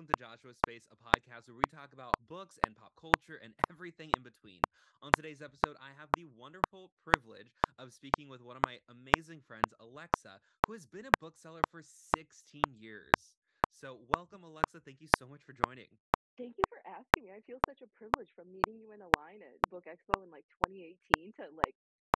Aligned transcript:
welcome 0.00 0.16
to 0.16 0.24
Joshua's 0.24 0.56
Space, 0.58 0.88
a 0.90 0.96
podcast 0.96 1.46
where 1.46 1.54
we 1.58 1.68
talk 1.68 1.92
about 1.92 2.26
books 2.26 2.56
and 2.56 2.74
pop 2.74 2.96
culture 2.96 3.36
and 3.36 3.54
everything 3.68 4.08
in 4.08 4.22
between. 4.22 4.66
On 5.02 5.12
today's 5.12 5.42
episode, 5.42 5.76
I 5.78 5.92
have 5.92 6.14
the 6.14 6.24
wonderful 6.24 6.88
privilege 6.88 7.52
of 7.76 7.92
speaking 7.92 8.30
with 8.30 8.40
one 8.40 8.56
of 8.56 8.62
my 8.62 8.80
amazing 8.88 9.42
friends, 9.42 9.74
Alexa, 9.78 10.40
who 10.64 10.72
has 10.72 10.86
been 10.86 11.04
a 11.04 11.12
bookseller 11.12 11.64
for 11.64 11.82
16 11.82 12.72
years. 12.72 13.36
So, 13.68 13.94
welcome, 13.94 14.42
Alexa. 14.42 14.80
Thank 14.80 15.02
you 15.02 15.06
so 15.06 15.28
much 15.28 15.44
for 15.44 15.52
joining. 15.52 16.00
Thank 16.38 16.58
you 16.58 16.66
for 16.68 16.86
asking 16.86 17.24
me. 17.24 17.32
I 17.32 17.42
feel 17.42 17.60
such 17.60 17.82
a 17.82 17.88
privilege 17.88 18.32
from 18.34 18.52
meeting 18.52 18.80
you 18.80 18.92
in 18.92 19.02
a 19.02 19.08
line 19.08 19.42
at 19.42 19.68
Book 19.68 19.84
Expo 19.86 20.22
in 20.24 20.30
like 20.30 20.48
2018 20.48 21.32
to 21.34 21.50
like, 21.50 21.76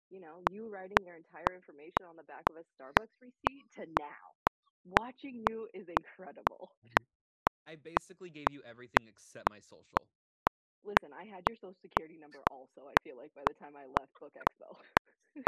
you 0.10 0.22
know, 0.22 0.40
you 0.40 0.70
writing 0.70 1.04
your 1.06 1.18
entire 1.18 1.54
information 1.56 2.06
on 2.06 2.16
the 2.16 2.24
back 2.24 2.50
of 2.50 2.56
a 2.58 2.64
Starbucks 2.64 3.22
receipt 3.22 3.72
to 3.74 3.86
now. 3.88 4.36
Watching 4.86 5.40
you 5.40 5.70
is 5.74 5.90
incredible. 5.90 6.72
Mm-hmm. 6.84 7.13
I 7.68 7.76
basically 7.78 8.30
gave 8.32 8.52
you 8.52 8.64
everything 8.64 9.08
except 9.08 9.48
my 9.50 9.60
social. 9.62 10.12
Listen, 10.84 11.14
I 11.14 11.26
had 11.26 11.48
your 11.48 11.58
social 11.58 11.80
security 11.82 12.18
number 12.18 12.46
also, 12.46 12.88
I 12.88 12.98
feel 12.98 13.18
like, 13.18 13.34
by 13.34 13.46
the 13.46 13.54
time 13.56 13.76
I 13.78 13.86
left 13.86 14.18
Book 14.20 14.36
Expo. 14.36 14.82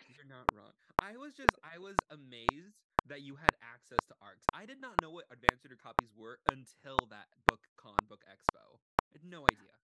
You're 0.08 0.26
not 0.26 0.52
wrong. 0.52 0.74
I 1.00 1.18
was 1.18 1.36
just, 1.36 1.56
I 1.64 1.80
was 1.80 2.04
amazed 2.10 2.84
that 3.06 3.22
you 3.22 3.36
had 3.38 3.58
access 3.62 4.06
to 4.08 4.18
ARCs. 4.22 4.48
I 4.54 4.66
did 4.66 4.80
not 4.80 5.00
know 5.00 5.12
what 5.12 5.28
advanced 5.32 5.66
reader 5.66 5.78
copies 5.78 6.16
were 6.16 6.42
until 6.46 7.06
that 7.08 7.46
book 7.46 7.70
con, 7.78 8.08
Book 8.08 8.26
Expo. 8.26 8.80
I 9.12 9.14
had 9.14 9.24
no 9.26 9.48
idea. 9.48 9.82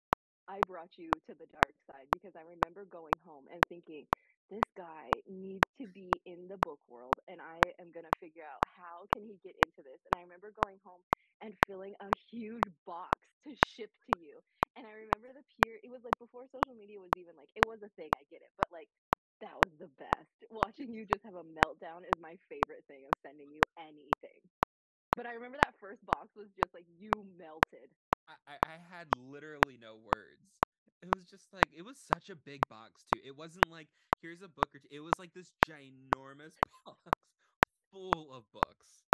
I 0.48 0.64
brought 0.64 0.98
you 0.98 1.22
to 1.22 1.36
the 1.36 1.48
dark 1.48 1.76
side 1.90 2.12
because 2.12 2.34
I 2.36 2.42
remember 2.42 2.86
going 2.86 3.20
home 3.20 3.48
and 3.50 3.68
thinking, 3.68 4.08
this 4.50 4.66
guy 4.76 5.24
needs 5.26 5.66
to 5.80 5.88
be 5.88 6.22
in 6.26 6.48
the 6.50 6.58
book 6.58 6.82
world 6.88 7.20
and 7.28 7.42
I 7.42 7.76
am 7.80 7.92
going 7.92 8.06
to 8.06 8.14
figure 8.20 8.46
out 8.46 8.62
how 8.66 9.08
can 9.12 9.24
he 9.24 9.40
get 9.40 9.56
into 9.58 9.84
this. 9.84 10.02
And 10.06 10.16
I 10.16 10.22
remember 10.22 10.52
going 10.52 10.80
home 10.80 11.04
and 11.42 11.60
filling 11.68 11.96
a 12.00 12.12
huge 12.12 12.70
box 12.86 13.38
to 13.44 13.56
ship 13.56 13.94
to 14.06 14.14
you. 14.14 14.42
And 14.76 14.88
I 14.88 14.92
remember 14.92 15.34
the 15.34 15.44
peer 15.44 15.80
it 15.84 15.90
was 15.90 16.04
like 16.04 16.18
before 16.20 16.48
social 16.48 16.76
media 16.76 17.00
was 17.00 17.16
even 17.16 17.36
like 17.36 17.52
it 17.56 17.66
was 17.66 17.82
a 17.84 17.90
thing, 17.90 18.14
I 18.20 18.24
get 18.26 18.42
it. 18.42 18.52
But 18.58 18.72
like 18.72 18.92
that 19.42 19.60
was 19.60 19.78
the 19.78 19.88
best. 19.88 20.46
Watching 20.52 20.94
you 20.94 21.06
just 21.06 21.26
have 21.26 21.36
a 21.36 21.44
meltdown 21.44 22.10
is 22.10 22.20
my 22.20 22.38
favorite 22.50 22.88
thing 22.88 23.06
of 23.08 23.18
sending 23.18 23.52
you 23.52 23.66
anything. 23.78 24.52
But 25.16 25.28
I 25.28 25.34
remember 25.34 25.58
that 25.58 25.76
first 25.76 26.06
box 26.06 26.36
was 26.36 26.54
just 26.54 26.74
like 26.74 26.86
you 26.88 27.24
melted. 27.24 27.98
I, 28.28 28.38
I, 28.46 28.60
I 28.64 28.78
had 28.78 29.14
literally 29.14 29.78
no 29.78 29.98
words. 29.98 30.66
It 31.02 31.08
was 31.08 31.26
just 31.26 31.54
like 31.54 31.72
it 31.74 31.84
was 31.84 32.00
such 32.00 32.30
a 32.30 32.36
big 32.36 32.68
box 32.68 33.06
too. 33.06 33.22
It 33.24 33.36
wasn't 33.36 33.68
like 33.68 33.94
here's 34.18 34.42
a 34.42 34.50
book 34.50 34.76
or 34.76 34.80
two. 34.80 34.88
It 34.92 35.00
was 35.00 35.18
like 35.20 35.34
this 35.34 35.52
ginormous 35.52 36.62
box 36.86 37.32
full 37.92 38.34
of 38.34 38.52
books. 38.52 39.09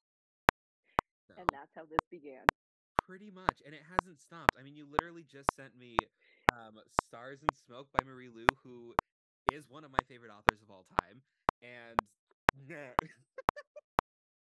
And 1.37 1.51
that's 1.53 1.73
how 1.75 1.85
this 1.85 2.05
began. 2.07 2.51
pretty 2.95 3.29
much, 3.31 3.61
and 3.61 3.75
it 3.75 3.83
hasn't 3.83 4.19
stopped. 4.19 4.55
I 4.57 4.63
mean, 4.63 4.75
you 4.75 4.85
literally 4.85 5.23
just 5.23 5.53
sent 5.53 5.75
me 5.75 6.07
um, 6.47 6.81
"Stars 6.87 7.43
and 7.43 7.55
Smoke" 7.55 7.91
by 7.91 8.03
Marie 8.03 8.29
Lu, 8.29 8.55
who 8.55 8.97
is 9.45 9.69
one 9.69 9.83
of 9.83 9.91
my 9.91 10.03
favorite 10.03 10.31
authors 10.31 10.61
of 10.63 10.69
all 10.71 10.83
time, 10.83 11.25
and 11.61 12.09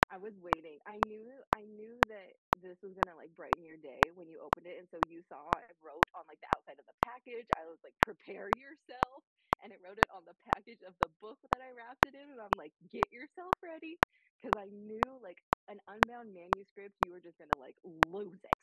I 0.09 0.17
was 0.19 0.39
waiting. 0.39 0.79
I 0.85 0.99
knew 0.99 1.43
I 1.53 1.65
knew 1.65 2.05
that 2.07 2.37
this 2.55 2.81
was 2.81 2.93
gonna 2.95 3.15
like 3.15 3.35
brighten 3.35 3.63
your 3.65 3.77
day 3.77 4.11
when 4.11 4.29
you 4.29 4.39
opened 4.41 4.67
it, 4.67 4.79
and 4.79 4.89
so 4.89 4.99
you 4.99 5.23
saw 5.23 5.57
I 5.57 5.71
wrote 5.81 6.09
on 6.15 6.25
like 6.27 6.39
the 6.41 6.47
outside 6.51 6.79
of 6.79 6.85
the 6.87 6.93
package. 7.03 7.47
I 7.55 7.67
was 7.67 7.79
like, 7.83 7.95
prepare 8.01 8.49
yourself, 8.49 9.25
and 9.61 9.73
it 9.73 9.81
wrote 9.81 9.99
it 9.99 10.07
on 10.11 10.25
the 10.25 10.35
package 10.45 10.83
of 10.83 10.97
the 10.99 11.09
book 11.09 11.39
that 11.51 11.61
I 11.61 11.71
wrapped 11.71 12.05
it 12.05 12.15
in, 12.15 12.29
and 12.31 12.41
I'm 12.41 12.55
like, 12.55 12.75
get 12.87 13.11
yourself 13.11 13.57
ready, 13.63 13.99
because 14.41 14.55
I 14.55 14.67
knew 14.67 15.19
like 15.21 15.39
an 15.67 15.81
unbound 15.87 16.33
manuscript, 16.33 16.97
you 17.01 17.11
were 17.11 17.21
just 17.21 17.37
gonna 17.37 17.57
like 17.57 17.77
lose 17.83 18.43
it. 18.45 18.57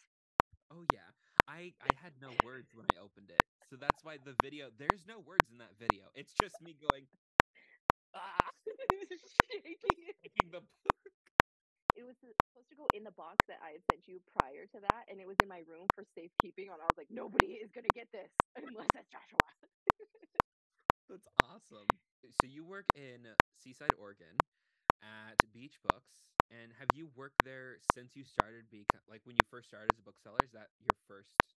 oh 0.71 0.83
yeah, 0.83 1.13
I 1.49 1.77
I 1.81 1.93
had 1.93 2.21
no 2.21 2.35
words 2.35 2.75
when 2.75 2.87
I 2.87 2.97
opened 2.97 3.31
it, 3.31 3.47
so 3.63 3.77
that's 3.77 4.05
why 4.05 4.19
the 4.19 4.35
video. 4.35 4.71
There's 4.71 5.07
no 5.07 5.21
words 5.21 5.51
in 5.51 5.59
that 5.59 5.77
video. 5.77 6.11
It's 6.15 6.35
just 6.35 6.61
me 6.61 6.75
going 6.75 7.09
ah, 8.15 8.51
Shaking 9.27 9.79
it. 10.09 10.17
taking 10.25 10.51
the 10.51 10.69
was 12.07 12.17
supposed 12.21 12.69
to 12.71 12.77
go 12.77 12.89
in 12.93 13.05
the 13.05 13.13
box 13.13 13.45
that 13.49 13.63
I 13.63 13.73
had 13.73 13.85
sent 13.89 14.07
you 14.09 14.21
prior 14.21 14.67
to 14.69 14.81
that, 14.81 15.07
and 15.09 15.21
it 15.21 15.27
was 15.27 15.39
in 15.41 15.49
my 15.49 15.61
room 15.61 15.91
for 15.95 16.05
safekeeping. 16.17 16.71
And 16.71 16.83
I 16.83 16.87
was 16.89 16.97
like, 16.99 17.11
nobody 17.11 17.55
is 17.55 17.71
gonna 17.73 17.93
get 17.93 18.11
this 18.13 18.31
unless 18.57 18.91
it's 18.95 19.11
Joshua. 19.11 19.49
That's 21.09 21.29
awesome. 21.37 22.01
Eh, 22.23 22.31
so 22.33 22.47
you 22.47 22.65
work 22.65 22.91
in 22.95 23.37
Seaside, 23.53 23.95
Oregon, 23.95 24.45
at 25.03 25.53
Beach 25.53 25.83
Books, 25.83 26.31
and 26.51 26.73
have 26.73 26.93
you 26.93 27.07
worked 27.09 27.45
there 27.45 27.81
since 27.83 28.17
you 28.17 28.25
started? 28.25 28.71
Beca- 28.71 29.07
like 29.07 29.27
when 29.27 29.37
you 29.37 29.45
first 29.45 29.69
started 29.69 29.91
as 29.91 29.99
a 30.01 30.03
bookseller, 30.03 30.43
is 30.43 30.53
that 30.53 30.73
your 30.79 30.95
first? 30.95 31.59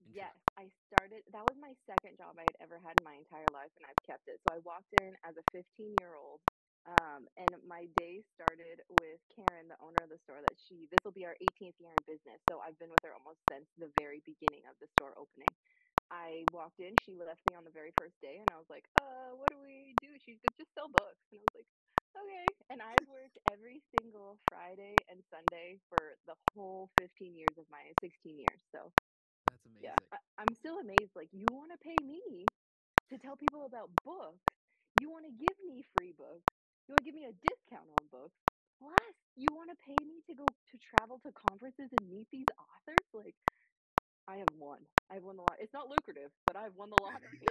intro- 0.00 0.28
Yes, 0.28 0.36
I 0.56 0.70
started. 0.86 1.24
That 1.28 1.46
was 1.46 1.56
my 1.58 1.74
second 1.86 2.16
job 2.18 2.38
I 2.38 2.44
had 2.46 2.56
ever 2.60 2.80
had 2.80 2.96
in 2.98 3.04
my 3.04 3.14
entire 3.14 3.50
life, 3.50 3.72
and 3.76 3.86
I've 3.86 4.02
kept 4.02 4.28
it. 4.28 4.40
So 4.44 4.50
I 4.50 4.58
walked 4.58 4.92
in 4.94 5.16
as 5.24 5.36
a 5.36 5.44
15 5.52 5.96
year 5.96 6.14
old, 6.14 6.42
um, 6.86 7.28
and 7.36 7.62
my 7.64 7.86
day 7.86 8.22
started 8.22 8.82
with 8.88 9.22
Karen, 9.30 9.68
the 9.68 9.80
owner 9.80 10.02
of 10.02 10.10
the 10.10 10.18
store. 10.18 10.42
That 10.42 10.58
she 10.60 10.88
this 10.90 11.04
will 11.04 11.12
be 11.12 11.26
our 11.26 11.36
18th 11.42 11.80
year 11.80 11.94
in 11.94 12.02
business, 12.02 12.42
so 12.46 12.60
I've 12.60 12.78
been 12.78 12.90
with 12.92 13.02
her 13.04 13.14
almost 13.14 13.40
since 13.46 13.70
the 13.76 13.92
very 13.94 14.20
beginning 14.20 14.66
of 14.66 14.78
the 14.80 14.88
store 14.88 15.18
opening. 15.18 15.56
I 16.10 16.44
walked 16.48 16.80
in, 16.80 16.96
she 16.96 17.16
left 17.16 17.46
me 17.46 17.54
on 17.54 17.64
the 17.64 17.72
very 17.72 17.92
first 17.92 18.20
day, 18.20 18.38
and 18.40 18.50
I 18.50 18.58
was 18.58 18.68
like, 18.70 18.88
"Uh, 18.96 19.32
what 19.32 19.50
do 19.50 19.60
we 19.60 19.98
do?" 20.00 20.18
She's 20.18 20.40
like, 20.44 20.56
"Just 20.56 20.74
sell 20.74 20.88
books," 20.90 21.28
and 21.32 21.40
I 21.40 21.44
was 21.44 21.52
like, 21.54 21.68
"Okay." 22.16 22.56
And 22.70 22.82
I've 22.82 23.06
worked 23.06 23.38
every 23.46 23.80
single 23.80 24.40
Friday 24.48 25.04
and 25.08 25.24
Sunday 25.26 25.80
for 25.88 26.18
the 26.26 26.36
whole 26.54 26.88
15 26.96 27.36
years 27.36 27.58
of 27.58 27.68
my 27.70 27.94
16 28.00 28.38
years. 28.40 28.64
So 28.74 28.94
That's 29.46 29.66
amazing. 29.66 29.80
yeah, 29.80 29.98
I, 30.12 30.18
I'm 30.38 30.54
still 30.54 30.78
amazed. 30.80 31.16
Like, 31.16 31.30
you 31.32 31.50
want 31.50 31.72
to 31.72 31.78
pay 31.78 32.02
me 32.02 32.52
to 33.10 33.18
tell 33.18 33.36
people 33.36 33.64
about 33.64 34.02
books. 34.02 34.50
You 34.94 35.10
want 35.10 35.26
to 35.26 35.32
give 35.32 35.58
me 35.60 35.82
free 35.82 36.12
books. 36.12 36.63
You 36.88 36.94
want 36.94 37.04
to 37.04 37.10
give 37.10 37.14
me 37.14 37.26
a 37.26 37.32
discount 37.32 37.90
on 37.90 38.08
books. 38.08 38.38
Plus, 38.78 39.16
you 39.36 39.54
want 39.54 39.70
to 39.70 39.76
pay 39.76 40.04
me 40.04 40.22
to 40.26 40.34
go 40.34 40.54
to 40.66 40.78
travel 40.78 41.20
to 41.20 41.32
conferences 41.32 41.90
and 41.92 42.08
meet 42.10 42.28
these 42.30 42.48
authors. 42.58 43.06
Like, 43.12 43.36
I 44.26 44.38
have 44.38 44.50
won. 44.50 44.88
I 45.10 45.14
have 45.14 45.24
won 45.24 45.36
the 45.36 45.42
lot. 45.42 45.60
It's 45.60 45.72
not 45.74 45.88
lucrative, 45.88 46.32
but 46.46 46.56
I've 46.56 46.74
won 46.74 46.90
the 46.90 46.96
lottery. 46.98 47.42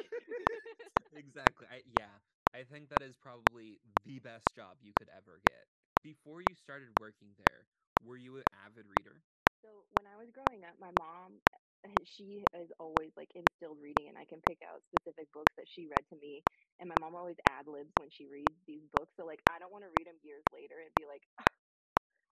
exactly. 1.12 1.68
I, 1.68 1.84
yeah, 1.86 2.22
I 2.54 2.64
think 2.64 2.90
that 2.90 3.02
is 3.02 3.18
probably 3.18 3.82
the 3.84 4.20
best 4.20 4.56
job 4.56 4.82
you 4.82 4.94
could 4.94 5.10
ever 5.10 5.40
get. 5.40 5.70
Before 6.02 6.42
you 6.42 6.56
started 6.56 6.98
working 6.98 7.36
there, 7.36 7.70
were 8.00 8.18
you 8.18 8.38
an 8.38 8.46
avid 8.52 8.88
reader? 8.88 9.26
So 9.64 9.88
when 9.90 10.08
I 10.08 10.18
was 10.18 10.32
growing 10.32 10.66
up, 10.66 10.80
my 10.80 10.92
mom, 10.92 11.42
uh, 11.86 11.90
she 12.06 12.48
has 12.54 12.70
always 12.80 13.14
like 13.18 13.30
instilled 13.36 13.82
reading, 13.82 14.10
and 14.10 14.18
I 14.18 14.26
can 14.26 14.42
pick 14.42 14.62
out 14.64 14.84
specific 14.86 15.32
books 15.34 15.54
that 15.58 15.68
she 15.70 15.88
read 15.88 16.08
to 16.10 16.18
me. 16.18 16.46
And 16.80 16.90
my 16.90 16.98
mom 16.98 17.16
always 17.16 17.38
ad 17.46 17.68
libs 17.68 17.94
when 17.98 18.10
she 18.12 18.28
reads 18.28 18.60
these 18.68 18.90
books. 18.92 19.14
So 19.18 19.26
like, 19.26 19.42
I 19.48 19.60
don't 19.60 19.72
want 19.72 19.84
to 19.84 19.90
read 19.92 20.08
them 20.08 20.20
years 20.24 20.46
later 20.52 20.80
and 20.82 20.94
be 20.94 21.06
like, 21.08 21.24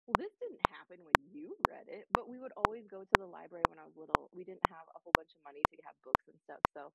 well, 0.07 0.17
this 0.17 0.31
didn't 0.41 0.61
happen 0.61 1.05
when 1.05 1.27
you 1.27 1.57
read 1.59 1.87
it. 1.89 2.07
But 2.11 2.29
we 2.29 2.39
would 2.39 2.53
always 2.53 2.87
go 2.87 3.05
to 3.05 3.17
the 3.17 3.25
library 3.27 3.65
when 3.67 3.79
I 3.79 3.85
was 3.85 3.95
little. 3.95 4.29
We 4.33 4.45
didn't 4.45 4.65
have 4.65 4.87
a 4.95 4.99
whole 4.99 5.13
bunch 5.13 5.31
of 5.35 5.43
money 5.43 5.65
to 5.65 5.77
have 5.85 5.95
books 6.03 6.25
and 6.27 6.39
stuff, 6.43 6.61
so 6.75 6.93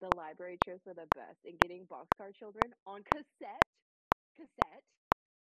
the 0.00 0.10
library 0.10 0.58
trips 0.58 0.86
were 0.86 0.94
the 0.94 1.06
best. 1.06 1.40
And 1.44 1.60
getting 1.60 1.86
Boxcar 1.88 2.34
Children 2.34 2.74
on 2.86 3.04
cassette, 3.04 3.66
cassette. 4.36 4.84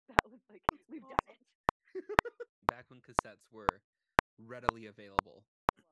That 0.10 0.30
was 0.30 0.42
like 0.50 0.64
we've 0.88 1.08
done 1.08 1.20
it. 1.28 1.48
Back 2.62 2.90
when 2.90 3.02
cassettes 3.02 3.52
were 3.52 3.84
readily 4.38 4.86
available. 4.86 5.48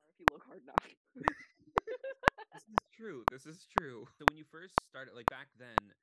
If 0.08 0.20
you 0.20 0.28
look 0.28 0.44
hard 0.44 0.62
enough. 0.62 0.86
This 2.52 2.68
is 2.68 2.86
true. 2.90 3.26
This 3.26 3.46
is 3.46 3.66
true. 3.66 4.06
So 4.12 4.26
when 4.26 4.36
you 4.38 4.44
first 4.44 4.80
started, 4.84 5.14
like 5.14 5.28
back 5.28 5.54
then, 5.54 5.94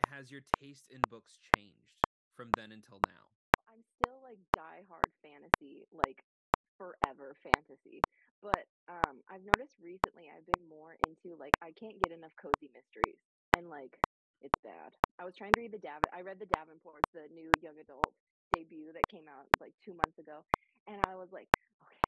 has 0.00 0.30
your 0.30 0.42
taste 0.42 0.90
in 0.90 1.08
books 1.08 1.38
changed 1.38 2.06
from 2.32 2.54
then 2.54 2.72
until 2.72 3.00
now? 3.00 3.34
I'm 3.66 3.82
still 3.84 4.20
like 4.22 4.50
diehard 4.52 5.14
fantasy, 5.22 5.86
like 5.90 6.26
forever 6.76 7.34
fantasy. 7.34 8.06
But 8.40 8.68
um, 8.88 9.22
I've 9.28 9.44
noticed 9.44 9.78
recently 9.80 10.30
I've 10.30 10.46
been 10.46 10.68
more 10.68 10.94
into 10.94 11.36
like 11.36 11.58
I 11.62 11.72
can't 11.72 12.00
get 12.00 12.12
enough 12.12 12.36
cozy 12.36 12.68
mysteries, 12.68 13.26
and 13.52 13.68
like 13.70 14.02
it's 14.40 14.58
bad. 14.60 14.98
I 15.18 15.24
was 15.24 15.36
trying 15.36 15.54
to 15.54 15.60
read 15.60 15.72
the 15.72 15.78
Dav. 15.78 16.04
I 16.12 16.22
read 16.22 16.40
the 16.40 16.46
Davenports, 16.46 17.12
the 17.12 17.28
new 17.30 17.54
young 17.54 17.78
adult 17.80 18.16
debut 18.50 18.92
that 18.94 19.08
came 19.08 19.28
out 19.28 19.50
like 19.60 19.78
two 19.80 19.94
months 19.94 20.18
ago, 20.18 20.46
and 20.90 21.00
I 21.00 21.16
was 21.16 21.30
like, 21.32 21.50
okay, 21.82 22.02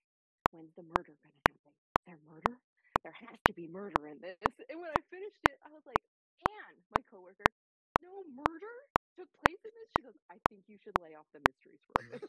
when's 0.50 0.75
the 0.75 0.82
murder 0.82 1.17
gonna 1.23 1.40
happen? 1.46 1.75
Is 1.94 2.02
there 2.06 2.19
murder? 2.19 2.62
There 3.05 3.12
has 3.12 3.38
to 3.46 3.55
be 3.55 3.69
murder 3.69 4.06
in 4.08 4.20
this. 4.20 4.38
And 4.69 4.81
when 4.81 4.90
I 4.90 5.02
finished 5.11 5.44
it, 5.44 5.58
I 5.64 5.70
was 5.70 5.84
like, 5.87 6.05
Anne, 6.40 6.84
my 6.90 7.02
coworker, 7.02 7.55
no 8.00 8.25
murder 8.25 8.67
took 9.14 9.32
place 9.34 9.58
in 9.64 9.70
this. 9.75 9.90
She 9.94 10.02
goes, 10.02 10.14
I 10.31 10.40
think 10.49 10.69
you 10.69 10.79
should 10.79 10.96
lay 10.96 11.14
off 11.14 11.26
the 11.32 11.40
mysteries 11.40 11.81
for 11.87 12.00
a 12.00 12.05
bit. 12.05 12.23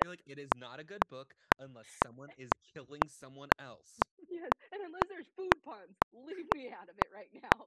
You're 0.00 0.10
like, 0.10 0.22
it 0.26 0.38
is 0.38 0.54
not 0.54 0.80
a 0.80 0.84
good 0.84 1.08
book 1.08 1.36
unless 1.58 1.90
someone 1.90 2.32
is 2.32 2.56
killing 2.62 3.08
someone 3.08 3.52
else. 3.58 4.06
yes, 4.18 4.52
and 4.72 4.82
unless 4.82 5.08
there's 5.08 5.28
food 5.28 5.62
puns, 5.62 5.96
leave 6.12 6.50
me 6.50 6.70
out 6.70 6.88
of 6.88 6.98
it 6.98 7.12
right 7.12 7.30
now. 7.32 7.66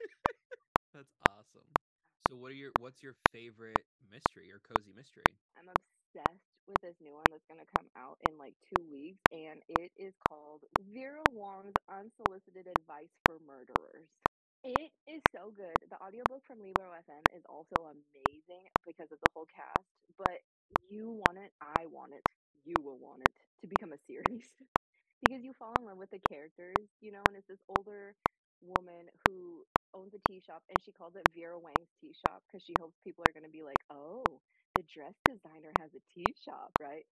That's 0.92 1.14
awesome. 1.20 1.78
So 2.20 2.34
So 2.34 2.36
what 2.36 2.52
are 2.52 2.54
your 2.54 2.72
what's 2.74 3.02
your 3.02 3.14
favorite 3.14 3.88
mystery 4.00 4.52
or 4.52 4.60
cozy 4.60 4.92
mystery? 4.92 5.40
I'm 5.56 5.68
obsessed 5.68 6.01
with 6.66 6.80
this 6.82 6.96
new 7.00 7.14
one 7.14 7.30
that's 7.30 7.44
gonna 7.46 7.66
come 7.66 7.90
out 7.96 8.18
in 8.22 8.38
like 8.38 8.56
two 8.68 8.84
weeks, 8.84 9.22
and 9.32 9.62
it 9.68 9.92
is 9.96 10.14
called 10.18 10.64
Vera 10.78 11.28
Wong's 11.28 11.76
Unsolicited 11.88 12.66
Advice 12.68 13.10
for 13.26 13.40
Murderers. 13.40 14.10
It 14.64 14.92
is 15.06 15.22
so 15.34 15.50
good. 15.52 15.84
The 15.90 16.02
audiobook 16.02 16.44
from 16.46 16.60
Libro 16.62 16.92
FM 16.92 17.26
is 17.36 17.44
also 17.46 17.84
amazing 17.84 18.70
because 18.84 19.12
of 19.12 19.20
the 19.20 19.28
whole 19.34 19.46
cast, 19.46 19.88
but 20.16 20.42
you 20.70 21.10
want 21.10 21.38
it, 21.38 21.52
I 21.60 21.86
want 21.86 22.14
it, 22.14 22.24
you 22.64 22.80
will 22.82 22.98
want 22.98 23.24
it 23.24 23.34
to 23.62 23.68
become 23.68 23.92
a 23.92 23.98
series. 23.98 24.54
because 25.22 25.42
you 25.44 25.54
fall 25.54 25.76
in 25.76 25.84
love 25.84 25.98
with 25.98 26.10
the 26.10 26.20
characters, 26.20 26.90
you 27.00 27.12
know, 27.12 27.28
and 27.28 27.36
it's 27.36 27.48
this 27.48 27.60
older 27.68 28.16
woman 28.60 29.10
who 29.24 29.41
owns 29.94 30.14
a 30.14 30.20
tea 30.20 30.40
shop 30.40 30.64
and 30.68 30.82
she 30.82 30.92
calls 30.92 31.16
it 31.16 31.28
Vera 31.28 31.58
Wang's 31.60 31.92
tea 31.94 32.14
shop 32.14 32.44
because 32.46 32.64
she 32.64 32.74
hopes 32.76 33.00
people 33.00 33.24
are 33.24 33.32
going 33.32 33.44
to 33.44 33.50
be 33.50 33.62
like, 33.62 33.84
"Oh, 33.90 34.42
the 34.74 34.82
dress 34.84 35.20
designer 35.24 35.74
has 35.74 35.94
a 35.94 36.00
tea 36.00 36.34
shop, 36.34 36.74
right?" 36.78 37.06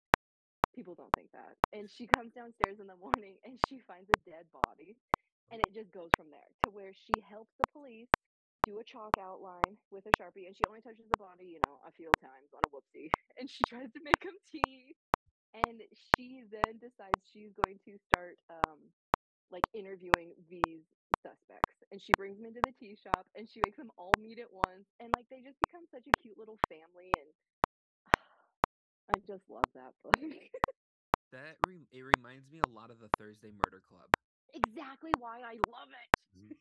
People 0.75 0.95
don't 0.95 1.15
think 1.15 1.33
that. 1.33 1.59
And 1.73 1.91
she 1.91 2.07
comes 2.07 2.33
downstairs 2.35 2.81
in 2.81 2.87
the 2.89 2.97
morning 2.97 3.41
and 3.45 3.61
she 3.61 3.81
finds 3.81 4.11
a 4.11 4.17
dead 4.17 4.51
body 4.53 5.03
and 5.51 5.63
it 5.63 5.73
just 5.73 5.93
goes 5.93 6.15
from 6.15 6.31
there 6.31 6.51
to 6.61 6.71
where 6.71 6.95
she 6.95 7.21
helps 7.21 7.57
the 7.59 7.67
police 7.67 8.11
do 8.65 8.79
a 8.81 8.85
chalk 8.85 9.19
outline 9.19 9.79
with 9.91 10.07
a 10.07 10.11
sharpie 10.11 10.47
and 10.47 10.57
she 10.57 10.67
only 10.67 10.83
touches 10.83 11.09
the 11.09 11.17
body 11.17 11.47
you 11.47 11.61
know 11.61 11.81
a 11.85 11.93
few 11.93 12.15
times 12.17 12.53
on 12.55 12.65
a 12.65 12.71
whoopsie 12.71 13.13
and 13.39 13.51
she 13.51 13.65
tries 13.65 13.93
to 13.93 14.01
make 14.03 14.25
him 14.25 14.39
tea 14.47 14.99
and 15.55 15.83
she 15.95 16.43
then 16.43 16.79
decides 16.79 17.27
she's 17.27 17.55
going 17.55 17.79
to 17.81 17.99
start 17.99 18.41
um 18.51 18.95
like 19.51 19.69
interviewing 19.75 20.47
these 20.49 20.87
suspects 21.23 21.83
and 21.93 22.03
she 22.03 22.15
brings 22.15 22.39
them 22.39 22.47
into 22.47 22.63
the 22.63 22.73
tea 22.73 22.97
shop 22.97 23.29
and 23.35 23.49
she 23.51 23.61
makes 23.63 23.79
them 23.79 23.93
all 23.99 24.17
meet 24.17 24.39
at 24.41 24.53
once 24.53 24.89
and 25.01 25.13
like 25.13 25.29
they 25.31 25.43
just 25.43 25.61
become 25.61 25.87
such 25.87 26.07
a 26.09 26.15
cute 26.15 26.39
little 26.39 26.59
family 26.69 27.17
and 27.19 27.35
i 29.09 29.21
just 29.21 29.51
love 29.51 29.71
that 29.75 29.95
book 30.03 30.17
That 31.31 31.63
re- 31.63 31.89
it 31.93 32.03
reminds 32.03 32.51
me 32.51 32.61
a 32.61 32.67
lot 32.67 32.91
of 32.91 33.01
the 33.01 33.09
Thursday 33.11 33.51
Murder 33.53 33.81
Club. 33.83 34.17
exactly 34.55 35.15
why 35.15 35.43
i 35.43 35.55
love 35.55 35.91
it 35.93 36.11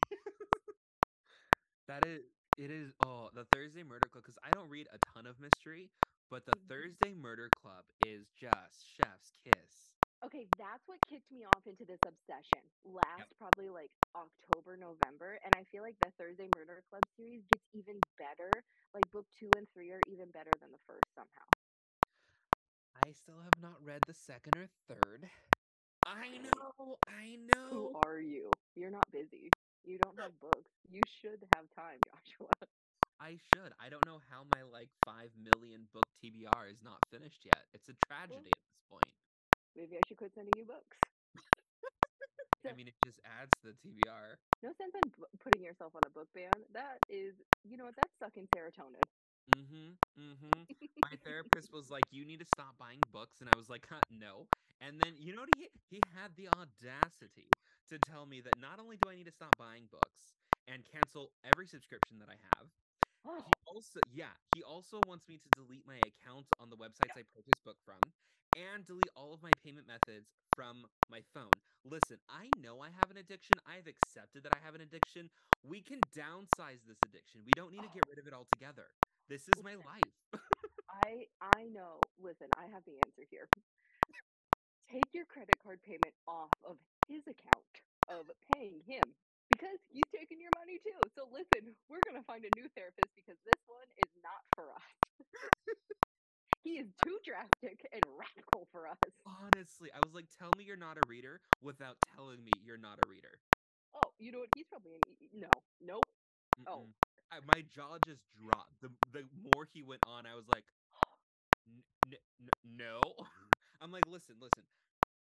That 1.88 2.04
is 2.04 2.24
it 2.58 2.72
is 2.72 2.94
oh 3.00 3.32
the 3.34 3.46
Thursday 3.46 3.84
Murder 3.84 4.10
Club 4.10 4.24
because 4.24 4.40
I 4.44 4.54
don't 4.54 4.70
read 4.70 4.88
a 4.92 5.00
ton 5.00 5.26
of 5.28 5.40
mystery, 5.40 5.94
but 6.30 6.46
the 6.46 6.56
Mhm. 6.56 6.58
Thursday 6.58 7.14
Murder 7.14 7.50
Club 7.52 7.88
is 8.00 8.32
just 8.32 8.86
chef's 8.86 9.34
kiss. 9.34 9.99
Okay, 10.24 10.52
that's 10.58 10.88
what 10.88 11.06
kicked 11.06 11.32
me 11.32 11.46
off 11.46 11.66
into 11.68 11.86
this 11.86 12.02
obsession 12.06 12.72
last 12.84 13.38
probably 13.38 13.70
like 13.70 13.94
October, 14.16 14.78
November, 14.78 15.36
and 15.36 15.56
I 15.56 15.64
feel 15.64 15.82
like 15.84 15.98
the 16.00 16.12
Thursday 16.12 16.50
Murder 16.50 16.82
Club 16.82 17.08
series 17.16 17.48
gets 17.48 17.66
even 17.74 18.06
better. 18.18 18.66
Like 18.94 19.12
book 19.12 19.30
two 19.32 19.56
and 19.56 19.70
three 19.72 19.92
are 19.92 20.02
even 20.02 20.32
better 20.32 20.58
than 20.58 20.72
the 20.74 20.80
first 20.80 21.14
somehow. 21.16 21.46
I 22.96 23.12
still 23.14 23.42
have 23.42 23.58
not 23.58 23.82
read 23.82 24.06
the 24.06 24.14
second 24.14 24.56
or 24.56 24.68
third. 24.68 25.32
I 26.06 26.38
know, 26.40 26.98
I 27.08 27.36
know. 27.38 27.70
Who 27.70 27.92
know. 27.92 27.96
are 27.96 28.20
you? 28.20 28.60
You're 28.76 28.92
not 28.92 29.12
busy. 29.12 29.56
You 29.84 29.98
don't 30.00 30.18
have 30.18 30.40
books. 30.40 30.72
You 30.90 31.06
should 31.06 31.44
have 31.44 31.70
time, 31.70 32.04
Joshua. 32.06 32.58
I 33.20 33.38
should. 33.38 33.74
I 33.80 33.90
don't 33.90 34.06
know 34.06 34.20
how 34.20 34.44
my 34.44 34.64
like 34.64 34.94
five 34.94 35.36
million 35.36 35.88
book 35.88 36.14
TBR 36.16 36.70
is 36.72 36.84
not 36.84 37.06
finished 37.10 37.46
yet. 37.46 37.70
It's 37.74 37.90
a 37.90 37.96
tragedy 37.96 38.52
at 38.52 38.60
this 38.66 38.82
point. 38.90 39.16
Maybe 39.80 39.98
I 39.98 40.02
should 40.04 40.18
quit 40.18 40.34
sending 40.36 40.58
you 40.58 40.66
books. 40.66 41.10
I 42.66 42.74
mean, 42.74 42.88
it 42.88 43.00
just 43.02 43.20
adds 43.24 43.58
to 43.60 43.68
the 43.68 43.74
TBR. 43.76 44.40
No 44.62 44.72
sense 44.74 44.96
in 44.96 45.10
b- 45.10 45.26
putting 45.40 45.64
yourself 45.64 45.96
on 45.96 46.06
a 46.06 46.10
book 46.10 46.32
ban. 46.34 46.66
That 46.70 47.04
is, 47.08 47.42
you 47.64 47.78
know 47.78 47.86
what? 47.86 47.96
That's 47.96 48.18
sucking 48.18 48.48
serotonin. 48.48 49.10
Mm-hmm. 49.50 50.20
Mm-hmm. 50.22 50.64
My 51.00 51.16
therapist 51.18 51.72
was 51.74 51.90
like, 51.90 52.12
"You 52.12 52.24
need 52.26 52.40
to 52.40 52.46
stop 52.46 52.78
buying 52.78 53.06
books," 53.06 53.42
and 53.42 53.50
I 53.50 53.56
was 53.56 53.70
like, 53.70 53.86
huh, 53.88 54.04
"No." 54.10 54.50
And 54.80 55.02
then 55.02 55.18
you 55.18 55.34
know 55.34 55.42
what 55.42 55.50
he 55.50 55.72
he 55.74 56.02
had 56.02 56.36
the 56.36 56.50
audacity 56.50 57.58
to 57.88 57.98
tell 58.00 58.26
me 58.28 58.42
that 58.42 58.58
not 58.58 58.80
only 58.80 58.98
do 58.98 59.10
I 59.10 59.16
need 59.16 59.24
to 59.26 59.32
stop 59.32 59.58
buying 59.58 59.88
books 59.88 60.36
and 60.68 60.86
cancel 60.86 61.36
every 61.44 61.66
subscription 61.68 62.20
that 62.20 62.30
I 62.30 62.36
have, 62.36 62.76
Oh, 63.24 63.46
he 63.46 63.58
also 63.66 64.02
yeah 64.06 64.38
he 64.46 64.64
also 64.64 65.02
wants 65.02 65.28
me 65.28 65.38
to 65.40 65.50
delete 65.50 65.86
my 65.86 65.98
account 65.98 66.54
on 66.60 66.70
the 66.70 66.78
websites 66.78 67.18
I 67.18 67.24
purchased 67.24 67.64
book 67.64 67.82
from 67.82 68.16
and 68.60 68.86
delete 68.86 69.10
all 69.16 69.34
of 69.34 69.42
my 69.44 69.56
payment 69.56 69.88
methods 69.88 70.36
from 70.48 70.88
my 71.08 71.22
phone. 71.22 71.64
Listen, 71.84 72.22
I 72.30 72.52
know 72.52 72.82
I 72.82 72.90
have 72.92 73.12
an 73.12 73.18
addiction. 73.18 73.62
I've 73.66 73.88
accepted 73.88 74.44
that 74.44 74.54
I 74.54 74.60
have 74.60 74.76
an 74.76 74.82
addiction. 74.82 75.32
We 75.64 75.82
can 75.84 76.10
downsize 76.10 76.84
this 76.86 77.04
addiction. 77.04 77.46
We 77.46 77.56
don't 77.56 77.72
need 77.72 77.84
to 77.84 77.90
get 77.90 78.06
oh. 78.06 78.08
rid 78.08 78.20
of 78.20 78.28
it 78.28 78.34
altogether. 78.34 78.94
This 79.28 79.50
is 79.50 79.64
my 79.64 79.76
life. 79.76 80.30
I 80.90 81.30
I 81.42 81.70
know. 81.70 82.12
Listen, 82.18 82.54
I 82.56 82.68
have 82.68 82.86
the 82.86 83.02
answer 83.02 83.26
here. 83.30 83.52
Take 84.84 85.14
your 85.14 85.26
credit 85.26 85.60
card 85.60 85.84
payment 85.84 86.16
off 86.28 86.54
of 86.64 86.80
his 87.08 87.28
account 87.28 87.82
of 88.10 88.32
paying 88.42 88.82
him 88.82 89.18
because 89.50 89.80
he's 89.90 90.10
taking 90.10 90.42
your 90.42 90.52
money 90.58 90.80
too. 90.80 91.10
So 91.16 91.28
listen, 91.30 91.78
we're 91.90 92.04
gonna 92.04 92.24
find 92.24 92.46
a 92.46 92.52
new 92.52 92.70
therapist 92.70 93.16
because 93.16 93.40
this 93.46 93.62
one 93.68 93.90
is 93.98 94.12
not 94.16 94.44
for 94.56 94.74
us. 94.74 94.84
he 96.70 96.78
is 96.80 96.94
too 96.94 97.20
drastic 97.24 97.88
and 97.92 98.06
radical 98.18 98.66
for 98.72 98.88
us. 98.88 98.98
Honestly, 99.26 99.92
I 99.94 100.02
was 100.02 100.14
like, 100.14 100.30
tell 100.30 100.52
me 100.54 100.66
you're 100.66 100.76
not 100.76 100.98
a 100.98 101.04
reader 101.04 101.42
without 101.62 102.02
telling 102.02 102.44
me 102.44 102.52
you're 102.54 102.78
not 102.78 103.00
a 103.00 103.06
reader. 103.06 103.44
Oh, 103.94 104.14
you 104.18 104.32
know 104.32 104.40
what? 104.40 104.50
He's 104.52 104.68
probably 104.68 104.96
in. 104.96 105.06
e- 105.22 105.30
No, 105.32 105.66
nope. 105.80 106.12
Oh. 106.66 106.88
Mm-mm. 106.88 106.96
I, 107.32 107.40
my 107.42 107.62
jaw 107.62 108.00
just 108.00 108.30
dropped. 108.30 108.82
The 108.82 108.98
the 109.06 109.30
more 109.32 109.66
he 109.66 109.82
went 109.82 110.04
on, 110.04 110.26
I 110.26 110.36
was 110.36 110.48
like, 110.48 110.74
"N- 111.68 111.86
n- 112.04 112.18
n- 112.40 112.52
no. 112.64 113.16
I'm 113.82 113.92
like, 113.92 114.06
listen, 114.06 114.40
listen. 114.40 114.68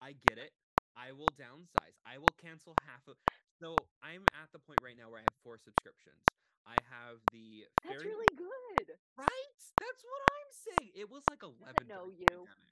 I 0.00 0.12
get 0.14 0.38
it. 0.38 0.54
I 0.96 1.12
will 1.12 1.32
downsize. 1.34 1.98
I 2.04 2.18
will 2.18 2.32
cancel 2.34 2.74
half 2.76 3.08
of. 3.08 3.20
So 3.48 3.92
I'm 4.02 4.28
at 4.32 4.52
the 4.52 4.60
point 4.60 4.80
right 4.82 4.96
now 4.96 5.10
where 5.10 5.20
I 5.20 5.24
have 5.24 5.36
four 5.36 5.58
subscriptions. 5.58 6.43
I 6.66 6.80
have 6.80 7.28
the 7.30 7.66
That's 7.82 8.02
Fairy 8.02 8.14
really 8.14 8.34
good. 8.36 8.98
right. 9.16 9.72
That's 9.78 10.04
what 10.04 10.22
I'm 10.22 10.52
saying. 10.52 10.92
It 10.94 11.08
was 11.10 11.28
like 11.28 11.42
11 11.42 11.86
know 11.86 12.08
you. 12.08 12.46
pandemic. 12.46 12.70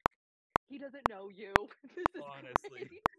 He 0.69 0.79
doesn't 0.79 1.07
know 1.07 1.29
you. 1.29 1.69
Honestly. 2.23 3.03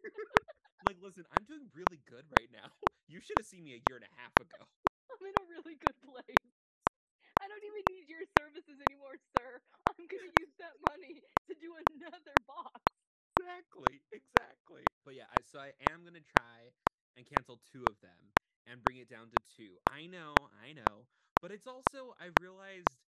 Like, 0.84 0.98
listen, 1.00 1.26
I'm 1.32 1.46
doing 1.46 1.72
really 1.74 1.98
good 1.98 2.30
right 2.30 2.52
now. 2.52 2.74
You 3.08 3.20
should 3.22 3.38
have 3.38 3.46
seen 3.46 3.64
me 3.66 3.74
a 3.74 3.78
year 3.78 3.98
and 3.98 4.06
a 4.06 4.16
half 4.16 4.40
ago. 4.40 4.66
I'm 5.12 5.28
in 5.28 5.36
a 5.36 5.46
really 5.46 5.76
good 5.76 6.02
place. 6.02 6.56
I 7.40 7.48
don't 7.48 7.64
even 7.64 7.86
need 7.86 8.10
your 8.10 8.26
services 8.26 8.80
anymore, 8.82 9.18
sir. 9.18 9.62
I'm 9.86 10.08
gonna 10.08 10.32
use 10.34 10.56
that 10.58 10.80
money 10.82 11.22
to 11.48 11.54
do 11.54 11.76
another 11.76 12.40
box. 12.40 12.82
Exactly, 13.38 14.02
exactly. 14.12 14.90
But 15.04 15.16
yeah, 15.16 15.28
I, 15.30 15.42
so 15.42 15.60
I 15.60 15.74
am 15.80 16.04
gonna 16.06 16.22
try 16.22 16.74
and 17.16 17.26
cancel 17.26 17.58
two 17.58 17.86
of 17.86 18.00
them 18.00 18.34
and 18.66 18.84
bring 18.84 18.98
it 18.98 19.08
down 19.10 19.32
to 19.32 19.40
two. 19.40 19.80
I 19.86 20.08
know, 20.08 20.50
I 20.52 20.74
know, 20.74 21.10
but 21.42 21.52
it's 21.52 21.68
also 21.68 22.14
I've 22.18 22.40
realized. 22.40 23.08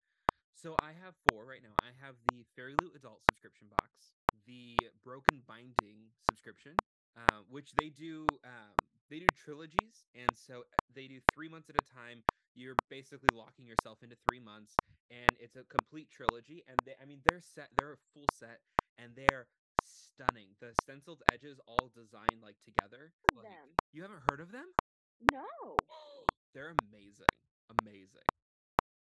So 0.54 0.78
I 0.78 0.94
have 0.94 1.18
four 1.18 1.46
right 1.46 1.62
now. 1.62 1.78
I 1.78 1.92
have 1.92 2.24
the 2.24 2.44
Fairy 2.44 2.76
Loot 2.76 2.96
Adult 2.96 3.24
subscription 3.24 3.70
box, 3.70 4.16
the 4.32 4.92
Broken 4.96 5.42
Binding 5.42 6.16
subscription, 6.18 6.84
uh, 7.16 7.44
which 7.44 7.74
they 7.74 7.90
do. 7.90 8.40
Um, 8.44 8.90
they 9.10 9.20
do 9.20 9.32
trilogies, 9.32 10.06
and 10.14 10.38
so 10.38 10.64
uh, 10.74 10.80
they 10.90 11.08
do 11.08 11.20
three 11.22 11.50
months 11.50 11.70
at 11.70 11.78
a 11.78 11.82
time. 11.84 12.26
You're 12.54 12.76
basically 12.90 13.32
locking 13.32 13.68
yourself 13.68 14.02
into 14.04 14.16
three 14.16 14.40
months, 14.40 14.80
and 15.10 15.38
it's 15.40 15.56
a 15.58 15.66
complete 15.66 16.10
trilogy. 16.10 16.66
And 16.68 16.86
they, 16.86 16.96
I 16.98 17.06
mean, 17.06 17.22
they're 17.24 17.42
set. 17.42 17.76
They're 17.76 17.94
a 17.94 17.98
full 17.98 18.28
set, 18.28 18.64
and 18.98 19.16
they're 19.16 19.50
stunning. 19.78 20.56
The 20.60 20.74
stenciled 20.74 21.24
edges 21.28 21.60
all 21.60 21.90
designed 21.90 22.42
like 22.42 22.60
together. 22.62 23.16
Like, 23.24 23.50
Them. 23.50 23.80
you 23.92 24.02
haven't 24.04 24.22
heard 24.22 24.40
of 24.42 24.52
them? 24.52 24.76
No. 25.19 25.86
They're 26.53 26.69
amazing. 26.69 27.27
Amazing. 27.69 28.29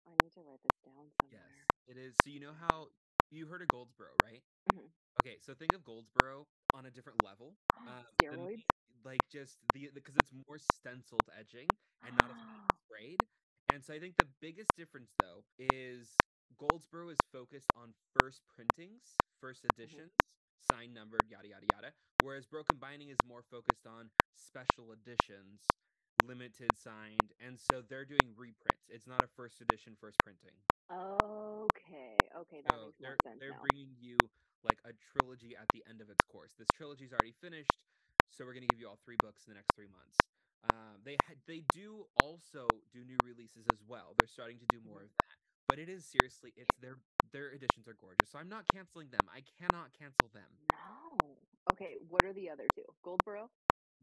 I 0.07 0.15
need 0.15 0.33
to 0.33 0.43
write 0.43 0.63
this 0.63 0.79
down 0.81 1.11
somewhere. 1.11 1.49
Yes, 1.57 1.83
it 1.87 1.97
is. 1.97 2.19
So 2.19 2.31
you 2.31 2.41
know 2.41 2.53
how 2.53 2.93
you 3.31 3.47
heard 3.49 3.63
of 3.63 3.69
Goldsboro, 3.69 4.17
right? 4.17 4.45
Mhm. 4.69 4.95
Okay, 5.19 5.39
so 5.41 5.55
think 5.55 5.73
of 5.73 5.83
Goldsboro 5.83 6.49
on 6.73 6.87
a 6.87 6.91
different 6.91 7.21
level. 7.21 7.59
The 7.77 8.05
Steroids. 8.17 8.57
me- 8.89 9.03
like 9.03 9.29
just 9.29 9.73
the 9.73 9.91
because 9.91 10.17
it's 10.17 10.33
more 10.33 10.59
stenciled 10.59 11.29
edging 11.33 11.79
and 12.03 12.15
not 12.17 12.31
as 12.31 12.37
sprayed. 12.85 13.29
And 13.69 13.85
so 13.85 13.93
I 13.95 13.99
think 13.99 14.17
the 14.17 14.25
biggest 14.27 14.77
difference 14.77 15.15
though 15.15 15.49
is 15.59 16.21
Goldsboro 16.57 17.09
is 17.09 17.21
focused 17.21 17.73
on 17.75 17.93
first 17.93 18.47
printings, 18.47 19.23
first 19.41 19.65
editions, 19.65 20.23
signed, 20.57 20.95
numbered, 20.95 21.29
yada 21.29 21.49
yada 21.49 21.67
yada. 21.67 21.95
Whereas 22.19 22.47
Broken 22.47 22.79
Binding 22.79 23.09
is 23.09 23.25
more 23.25 23.43
focused 23.43 23.85
on 23.85 24.13
special 24.35 24.93
editions, 24.93 25.73
limited 26.19 26.79
signed, 26.79 27.35
and 27.39 27.61
so 27.61 27.83
they're 27.83 28.07
doing 28.07 28.35
reprints. 28.35 28.89
It's 28.89 29.07
not 29.07 29.23
a 29.23 29.29
first 29.29 29.61
edition, 29.61 29.97
first 29.97 30.23
printing. 30.23 30.65
Okay. 30.91 32.29
Okay, 32.35 32.63
that 32.63 32.77
So 32.77 32.81
makes 32.81 32.99
they're 33.01 33.21
sense 33.23 33.41
they're 33.41 33.49
now. 33.49 33.61
bringing 33.61 33.97
you 33.97 34.33
like 34.63 34.81
a 34.85 34.93
trilogy 34.95 35.57
at 35.57 35.73
the 35.73 35.85
end 35.87 36.01
of 36.01 36.11
its 36.11 36.23
course. 36.25 36.55
This 36.57 36.71
trilogy's 36.73 37.13
already 37.13 37.33
finished, 37.33 37.85
so 38.31 38.45
we're 38.47 38.55
gonna 38.55 38.67
give 38.69 38.81
you 38.81 38.89
all 38.89 38.97
three 38.97 39.17
books 39.17 39.47
in 39.47 39.53
the 39.53 39.57
next 39.57 39.73
three 39.75 39.89
months. 39.89 40.27
Um, 40.63 41.05
they 41.05 41.17
ha- 41.19 41.37
they 41.47 41.61
do 41.61 42.05
also 42.15 42.83
do 42.83 43.05
new 43.05 43.21
releases 43.21 43.69
as 43.69 43.83
well. 43.85 44.15
They're 44.15 44.27
starting 44.29 44.59
to 44.61 44.67
do 44.67 44.81
more 44.81 45.03
of 45.03 45.15
that. 45.17 45.39
But 45.69 45.79
it 45.79 45.89
is 45.89 46.07
seriously, 46.07 46.53
it's 46.57 46.75
their 46.77 47.05
their 47.23 47.51
editions 47.53 47.89
are 47.89 47.95
gorgeous. 47.95 48.31
So 48.31 48.39
I'm 48.39 48.49
not 48.49 48.67
canceling 48.67 49.11
them. 49.11 49.29
I 49.29 49.43
cannot 49.43 49.93
cancel 49.95 50.29
them. 50.29 50.61
No. 50.61 51.49
Okay, 51.69 51.99
what 51.99 52.25
are 52.25 52.33
the 52.33 52.51
other 52.51 52.71
two? 52.71 52.87
Goldsboro? 53.03 53.53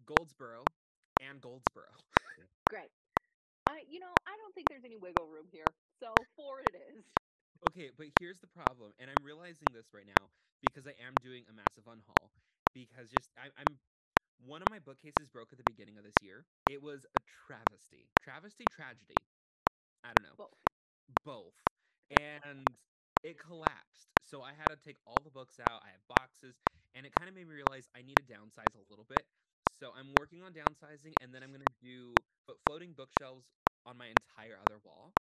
Goldsboro 0.05 0.75
and 1.23 1.41
Goldsboro. 1.41 1.97
Great. 2.67 2.91
I 3.67 3.81
you 3.81 3.99
know, 3.99 4.21
I 4.25 4.37
don't 4.37 4.53
think 4.55 4.69
there's 4.69 4.85
any 4.85 4.97
wiggle 4.97 5.27
room 5.27 5.47
here. 5.47 5.77
So 5.89 6.25
four 6.35 6.61
it 6.61 6.75
is. 6.75 7.05
Okay, 7.63 7.91
but 7.91 8.09
here's 8.09 8.39
the 8.39 8.47
problem, 8.47 8.93
and 8.99 9.11
I'm 9.11 9.23
realizing 9.23 9.73
this 9.73 9.93
right 9.93 10.07
now 10.07 10.33
because 10.61 10.87
I 10.87 10.93
am 10.93 11.19
doing 11.19 11.47
a 11.47 11.53
massive 11.53 11.85
unhaul. 11.85 12.33
Because 12.73 13.11
just 13.11 13.31
I, 13.37 13.51
I'm 13.57 13.81
one 14.37 14.61
of 14.63 14.69
my 14.69 14.79
bookcases 14.79 15.29
broke 15.29 15.53
at 15.53 15.57
the 15.57 15.63
beginning 15.65 15.97
of 15.97 16.05
this 16.05 16.21
year. 16.21 16.47
It 16.65 16.81
was 16.81 17.05
a 17.13 17.19
travesty, 17.21 18.13
travesty, 18.19 18.67
tragedy. 18.67 19.29
I 20.03 20.13
don't 20.13 20.23
know, 20.23 20.37
Both. 20.37 20.59
both, 21.23 21.69
and 22.09 22.79
it 23.23 23.39
collapsed. 23.39 24.15
So 24.23 24.41
I 24.43 24.53
had 24.53 24.69
to 24.69 24.77
take 24.77 24.99
all 25.05 25.23
the 25.23 25.31
books 25.31 25.59
out. 25.59 25.83
I 25.83 25.91
have 25.91 26.07
boxes, 26.07 26.61
and 26.93 27.05
it 27.05 27.13
kind 27.13 27.29
of 27.29 27.35
made 27.35 27.45
me 27.47 27.53
realize 27.55 27.89
I 27.95 28.03
need 28.03 28.15
to 28.17 28.23
downsize 28.23 28.75
a 28.75 28.81
little 28.81 29.05
bit. 29.05 29.29
So 29.73 29.93
I'm 29.93 30.13
working 30.13 30.41
on 30.43 30.53
downsizing, 30.53 31.17
and 31.19 31.33
then 31.35 31.43
I'm 31.43 31.51
gonna 31.53 31.69
do 31.69 32.25
fo- 32.45 32.57
floating 32.57 32.95
bookshelves 32.95 33.51
on 33.85 33.97
my 33.97 34.07
entire 34.07 34.57
other 34.57 34.79
wall. 34.79 35.19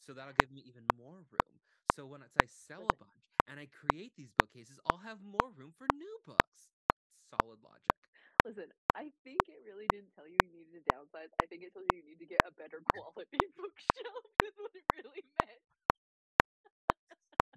So 0.00 0.14
that'll 0.14 0.34
give 0.34 0.50
me 0.52 0.62
even 0.62 0.88
more 0.88 1.22
room. 1.22 1.62
So 1.86 2.06
when 2.06 2.22
I 2.36 2.46
sell 2.46 2.88
a 2.90 2.96
bunch 2.96 3.38
and 3.46 3.60
I 3.60 3.66
create 3.66 4.16
these 4.16 4.32
bookcases, 4.32 4.80
I'll 4.86 4.98
have 4.98 5.22
more 5.22 5.50
room 5.50 5.72
for 5.72 5.88
new 5.88 6.20
books. 6.24 6.76
Solid 7.20 7.62
logic. 7.62 8.10
Listen, 8.44 8.72
I 8.94 9.10
think 9.24 9.48
it 9.48 9.62
really 9.62 9.88
didn't 9.88 10.12
tell 10.12 10.28
you 10.28 10.42
you 10.42 10.50
needed 10.50 10.84
to 10.84 10.90
downsize. 10.90 11.30
I 11.40 11.46
think 11.46 11.64
it 11.64 11.72
told 11.72 11.86
you 11.86 11.96
you 11.96 12.04
need 12.04 12.20
to 12.20 12.26
get 12.26 12.46
a 12.46 12.52
better 12.52 12.80
quality 12.86 13.46
bookshelf 13.56 14.24
is 14.40 14.56
what 14.58 14.76
it 14.76 14.86
really 14.94 15.24
meant. 15.36 15.62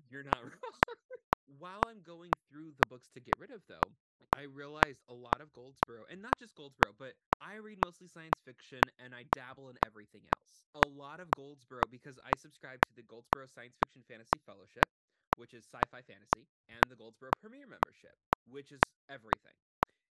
You're 0.09 0.23
not 0.23 0.41
wrong. 0.63 1.08
While 1.49 1.85
I'm 1.85 2.03
going 2.03 2.35
through 2.35 2.73
the 2.73 2.85
books 2.85 3.09
to 3.09 3.19
get 3.19 3.39
rid 3.39 3.49
of, 3.49 3.65
though, 3.65 3.97
I 4.31 4.43
realized 4.43 5.03
a 5.07 5.15
lot 5.15 5.41
of 5.41 5.51
Goldsboro, 5.51 6.05
and 6.05 6.21
not 6.21 6.37
just 6.37 6.53
Goldsboro, 6.53 6.93
but 6.93 7.17
I 7.41 7.55
read 7.55 7.79
mostly 7.79 8.05
science 8.07 8.39
fiction 8.39 8.91
and 8.99 9.15
I 9.15 9.23
dabble 9.23 9.67
in 9.69 9.79
everything 9.81 10.27
else. 10.27 10.63
A 10.75 10.83
lot 10.83 11.19
of 11.19 11.33
Goldsboro 11.33 11.87
because 11.87 12.19
I 12.19 12.35
subscribe 12.35 12.83
to 12.83 12.93
the 12.93 13.01
Goldsboro 13.01 13.47
Science 13.47 13.77
Fiction 13.77 14.03
Fantasy 14.03 14.37
Fellowship, 14.37 14.93
which 15.33 15.55
is 15.55 15.65
sci 15.65 15.87
fi 15.87 16.03
fantasy, 16.03 16.51
and 16.67 16.91
the 16.91 16.95
Goldsboro 16.95 17.33
Premier 17.33 17.65
membership, 17.65 18.19
which 18.43 18.71
is 18.71 18.85
everything. 19.07 19.57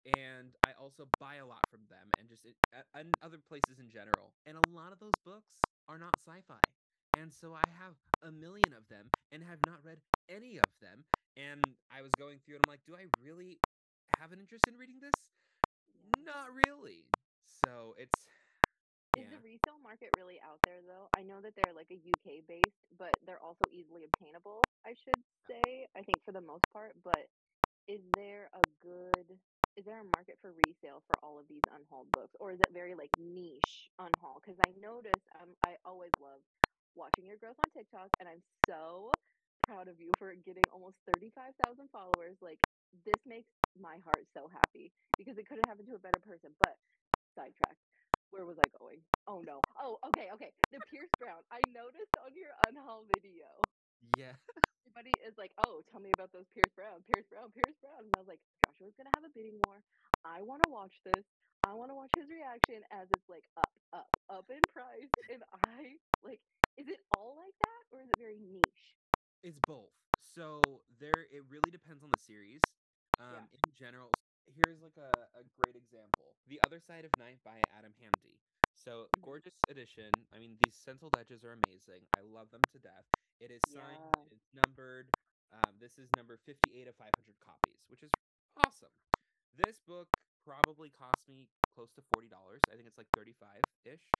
And 0.04 0.56
I 0.62 0.72
also 0.72 1.06
buy 1.06 1.36
a 1.36 1.46
lot 1.46 1.68
from 1.68 1.86
them 1.86 2.12
and 2.16 2.28
just 2.28 2.44
it- 2.46 2.58
and 2.94 3.16
other 3.22 3.40
places 3.40 3.78
in 3.78 3.88
general. 3.90 4.36
And 4.44 4.56
a 4.56 4.62
lot 4.62 4.92
of 4.92 4.98
those 4.98 5.18
books 5.18 5.62
are 5.86 5.98
not 5.98 6.16
sci 6.16 6.40
fi. 6.42 6.76
And 7.12 7.32
so 7.32 7.54
I 7.54 7.66
have 7.66 8.00
a 8.22 8.32
million 8.32 8.72
of 8.72 8.88
them 8.88 9.12
and 9.30 9.42
have 9.44 9.62
not 9.62 9.84
read 9.84 10.02
any 10.28 10.58
of 10.58 10.78
them. 10.78 11.06
And 11.36 11.78
I 11.90 12.02
was 12.02 12.14
going 12.14 12.40
through 12.40 12.56
and 12.56 12.62
I'm 12.62 12.68
like, 12.68 12.84
do 12.84 12.96
I 12.96 13.02
really 13.02 13.66
have 14.10 14.32
an 14.32 14.40
interest 14.40 14.66
in 14.68 14.76
reading 14.76 15.00
this? 15.00 15.32
Not 15.88 16.52
really. 16.54 17.16
So 17.44 17.94
it's 17.94 18.28
Is 19.14 19.28
yeah. 19.28 19.30
the 19.30 19.40
resale 19.40 19.78
market 19.80 20.12
really 20.14 20.40
out 20.40 20.62
there 20.64 20.82
though? 20.82 21.10
I 21.14 21.22
know 21.24 21.42
that 21.42 21.54
they're 21.56 21.74
like 21.74 21.90
a 21.90 22.12
UK 22.14 22.46
based, 22.46 22.86
but 22.92 23.18
they're 23.22 23.42
also 23.42 23.66
easily 23.66 24.04
obtainable, 24.04 24.70
I 24.84 24.94
should 24.94 25.24
say. 25.48 25.88
I 25.96 26.04
think 26.04 26.24
for 26.24 26.32
the 26.32 26.40
most 26.40 26.70
part, 26.72 27.02
but 27.02 27.28
is 27.88 28.02
there 28.14 28.50
a 28.54 28.66
good 28.66 29.42
is 29.76 29.86
there 29.86 30.00
a 30.00 30.04
market 30.04 30.38
for 30.40 30.52
resale 30.52 31.02
for 31.06 31.24
all 31.24 31.38
of 31.40 31.48
these 31.48 31.64
unhauled 31.70 32.12
books 32.12 32.34
or 32.40 32.52
is 32.52 32.60
it 32.62 32.72
very 32.72 32.94
like 32.96 33.12
niche 33.16 33.90
unhaul? 34.00 34.42
Cuz 34.42 34.60
I 34.60 34.72
notice 34.72 35.22
um 35.34 35.56
I 35.62 35.78
always 35.84 36.14
love 36.18 36.44
watching 36.94 37.26
your 37.26 37.38
growth 37.38 37.58
on 37.60 37.70
TikTok 37.70 38.12
and 38.20 38.28
I'm 38.28 38.42
so 38.66 39.19
proud 39.70 39.88
of 39.88 40.00
you 40.00 40.14
for 40.18 40.34
getting 40.36 40.68
almost 40.70 40.98
35,000 41.06 41.90
followers. 41.90 42.38
Like 42.42 42.60
this 42.92 43.20
makes 43.26 43.50
my 43.76 43.98
heart 43.98 44.28
so 44.36 44.48
happy 44.48 44.94
because 45.18 45.38
it 45.38 45.46
could 45.46 45.58
have 45.58 45.66
happened 45.68 45.88
to 45.88 45.96
a 45.96 46.00
better 46.00 46.20
person, 46.20 46.56
but 46.58 46.78
sidetracked 47.38 47.78
where 48.30 48.46
was 48.46 48.58
I 48.60 48.68
going? 48.68 49.06
Oh 49.26 49.42
no. 49.42 49.64
Oh, 49.76 49.98
okay, 50.04 50.30
okay. 50.32 50.54
The 50.72 50.82
Pierce 50.82 51.14
Brown. 51.18 51.44
I 51.50 51.62
noticed 51.62 52.16
on 52.16 52.36
your 52.36 52.52
unhaul 52.62 53.08
video, 53.08 53.70
Yeah. 54.00 54.38
everybody 54.86 55.12
is 55.16 55.34
like, 55.38 55.52
"Oh, 55.58 55.82
tell 55.82 56.00
me 56.00 56.12
about 56.12 56.32
those 56.32 56.48
Pierce 56.50 56.72
Brown, 56.74 57.04
Pierce 57.04 57.26
Brown, 57.28 57.52
Pierce 57.52 57.76
Brown." 57.80 58.06
And 58.06 58.16
I 58.16 58.20
was 58.20 58.28
like, 58.28 58.42
Joshua's 58.64 58.94
gonna 58.96 59.12
have 59.12 59.24
a 59.24 59.30
bidding 59.30 59.60
war. 59.60 59.84
I 60.24 60.42
want 60.42 60.62
to 60.62 60.68
watch 60.68 61.02
this. 61.04 61.26
I 61.64 61.74
want 61.74 61.90
to 61.90 61.96
watch 61.96 62.14
his 62.14 62.30
reaction 62.30 62.84
as 62.90 63.10
it's 63.12 63.28
like 63.28 63.44
up, 63.56 63.72
up, 63.92 64.10
up 64.28 64.50
in 64.50 64.68
price. 64.68 65.12
And 65.30 65.44
I 65.52 65.98
like, 66.22 66.42
is 66.76 66.88
it 66.88 67.00
all 67.10 67.36
like 67.38 67.56
that 67.60 67.84
or 67.92 68.02
is 68.02 68.10
it 68.10 68.18
very 68.18 68.40
niche? 68.40 68.99
It's 69.42 69.58
both. 69.58 69.94
So 70.20 70.84
there, 70.88 71.24
it 71.26 71.44
really 71.46 71.70
depends 71.70 72.02
on 72.04 72.10
the 72.10 72.18
series. 72.18 72.74
Um, 73.18 73.48
In 73.52 73.72
general, 73.72 74.20
here's 74.46 74.82
like 74.82 74.96
a, 74.96 75.30
a 75.34 75.44
great 75.44 75.76
example: 75.76 76.38
The 76.46 76.60
Other 76.60 76.80
Side 76.80 77.04
of 77.04 77.16
Night 77.16 77.42
by 77.42 77.64
Adam 77.64 77.94
Hamdy. 77.94 78.42
So 78.74 79.10
Mhm. 79.14 79.20
gorgeous 79.20 79.62
edition. 79.68 80.26
I 80.32 80.38
mean, 80.38 80.58
these 80.58 80.76
stenciled 80.76 81.14
edges 81.16 81.44
are 81.44 81.52
amazing. 81.52 82.08
I 82.12 82.20
love 82.20 82.50
them 82.50 82.66
to 82.66 82.78
death. 82.78 83.06
It 83.38 83.50
is 83.50 83.64
signed. 83.64 84.12
Yeah. 84.12 84.28
It's 84.30 84.52
numbered. 84.52 85.14
Um, 85.52 85.78
this 85.78 85.98
is 85.98 86.12
number 86.12 86.36
58 86.36 86.86
of 86.88 86.96
500 86.96 87.40
copies, 87.40 87.88
which 87.88 88.02
is 88.02 88.16
awesome. 88.56 88.92
This 89.52 89.80
book 89.80 90.16
probably 90.38 90.90
cost 90.90 91.28
me 91.28 91.50
close 91.70 91.92
to 91.94 92.02
forty 92.02 92.28
dollars. 92.28 92.68
I 92.68 92.76
think 92.76 92.86
it's 92.88 92.98
like 92.98 93.10
35 93.12 93.72
ish, 93.84 94.18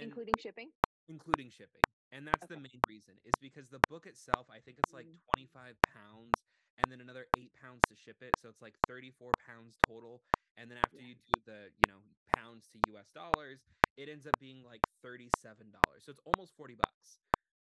Including 0.00 0.36
shipping? 0.38 0.72
including 1.08 1.50
shipping. 1.50 1.92
And 2.10 2.26
that's 2.26 2.46
the 2.46 2.56
main 2.56 2.82
reason 2.86 3.18
is 3.24 3.38
because 3.38 3.68
the 3.68 3.78
book 3.80 4.06
itself, 4.06 4.50
I 4.50 4.60
think 4.60 4.78
it's 4.78 4.92
like 4.92 5.08
Mm. 5.08 5.22
25 5.30 5.80
pounds 5.82 6.44
and 6.76 6.90
then 6.90 7.00
another 7.00 7.28
8 7.34 7.54
pounds 7.54 7.84
to 7.86 7.94
ship 7.94 8.22
it, 8.22 8.36
so 8.36 8.48
it's 8.48 8.62
like 8.62 8.78
34 8.78 9.34
pounds 9.34 9.78
total. 9.78 10.24
And 10.56 10.70
then 10.70 10.78
after 10.78 11.00
Yeah. 11.00 11.02
you 11.02 11.14
do 11.16 11.40
the, 11.40 11.74
you 11.76 11.86
know, 11.86 12.04
pounds 12.26 12.68
to 12.68 12.78
US 12.80 13.12
dollars, 13.12 13.64
it 13.96 14.08
ends 14.08 14.26
up 14.26 14.38
being 14.38 14.62
like 14.62 14.86
$37. 15.02 16.04
So 16.04 16.10
it's 16.10 16.20
almost 16.20 16.54
40 16.54 16.74
bucks. 16.74 17.20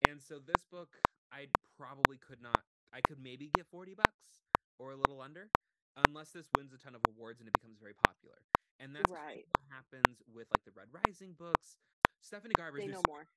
And 0.01 0.21
so 0.23 0.39
this 0.39 0.65
book 0.65 1.05
I 1.31 1.55
probably 1.75 2.17
could 2.17 2.41
not 2.41 2.67
I 2.93 3.01
could 3.01 3.19
maybe 3.19 3.49
get 3.49 3.67
40 3.67 3.93
bucks 3.95 4.41
or 4.79 4.91
a 4.91 4.97
little 4.97 5.21
under 5.21 5.53
unless 5.95 6.33
this 6.33 6.53
wins 6.53 6.73
a 6.73 6.77
ton 6.77 6.95
of 6.95 7.05
awards 7.05 7.41
and 7.41 7.47
it 7.47 7.51
becomes 7.51 7.79
very 7.79 7.93
popular. 7.93 8.47
And 8.79 8.95
that's 8.95 9.13
Right. 9.13 9.45
what 9.45 9.59
happens 9.71 10.21
with 10.27 10.51
like 10.51 10.63
the 10.63 10.71
Red 10.71 10.93
Rising 10.93 11.35
books. 11.35 11.77
Stephanie 12.21 12.55
Garber's 12.55 12.79
They 12.81 12.87
know 12.87 13.03
more. 13.03 13.29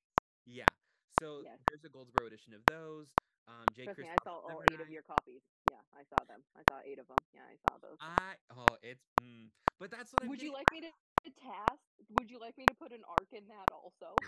Yeah. 0.46 0.74
So 1.10 1.42
Yes. 1.42 1.60
there's 1.66 1.84
a 1.84 1.90
Goldsboro 1.90 2.26
edition 2.26 2.52
of 2.54 2.64
those. 2.64 3.18
Um, 3.46 3.72
J. 3.72 3.84
Trust 3.84 4.00
me, 4.00 4.08
I 4.08 4.18
saw 4.18 4.40
all 4.40 4.62
eight 4.62 4.80
of 4.80 4.88
your 4.88 5.02
copies. 5.02 5.42
Yeah, 5.66 5.82
I 5.92 6.04
saw 6.04 6.24
them. 6.24 6.44
I 6.54 6.62
saw 6.64 6.80
eight 6.80 6.98
of 6.98 7.06
them. 7.08 7.26
Yeah, 7.32 7.46
I 7.46 7.56
saw 7.56 7.78
those. 7.78 7.98
I 8.00 8.38
oh, 8.50 8.78
it's 8.82 9.12
mm, 9.18 9.52
but 9.78 9.90
that's 9.90 10.12
what 10.12 10.22
I'm 10.22 10.28
Would 10.30 10.42
you 10.42 10.52
like 10.52 10.70
me 10.70 10.80
to, 10.82 10.92
to 11.24 11.30
task? 11.32 11.82
Would 12.08 12.30
you 12.30 12.38
like 12.38 12.56
me 12.56 12.66
to 12.66 12.74
put 12.74 12.92
an 12.92 13.04
arc 13.04 13.32
in 13.32 13.48
that 13.48 13.70
also? 13.70 14.18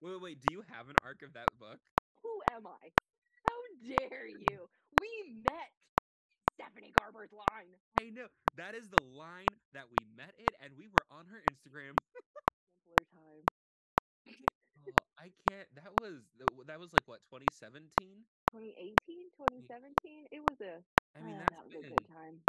Wait, 0.00 0.12
wait, 0.12 0.20
wait. 0.22 0.40
Do 0.40 0.50
you 0.50 0.62
have 0.62 0.88
an 0.88 0.96
arc 0.96 1.22
of 1.22 1.32
that 1.34 1.58
book? 1.58 1.88
Who 2.22 2.42
am 2.44 2.66
I? 2.66 2.94
How 3.44 3.62
dare 3.88 4.26
you? 4.26 4.70
We 4.90 5.24
met 5.24 5.72
Stephanie 6.54 6.92
Garber's 6.92 7.32
line. 7.32 7.80
I 7.94 8.10
know 8.10 8.30
that 8.54 8.74
is 8.74 8.88
the 8.90 9.00
line 9.00 9.60
that 9.72 9.90
we 9.90 10.04
met 10.04 10.38
it, 10.38 10.54
and 10.58 10.76
we 10.76 10.88
were 10.88 11.06
on 11.10 11.26
her 11.28 11.40
Instagram. 11.40 12.02
Simpler 12.84 13.04
time. 13.04 13.50
Oh, 14.84 15.06
I 15.16 15.30
can't. 15.30 15.74
That 15.74 15.94
was 15.96 16.32
that 16.34 16.78
was 16.80 16.92
like 16.92 17.08
what 17.08 17.24
2017. 17.24 18.28
2018, 18.50 19.30
2017. 19.30 20.26
It 20.32 20.40
was 20.40 20.60
a. 20.60 20.84
I 21.14 21.22
mean, 21.22 21.38
that's 21.38 21.50
that 21.50 21.64
was 21.64 21.74
a 21.76 21.84
good 21.84 22.04
time. 22.06 22.46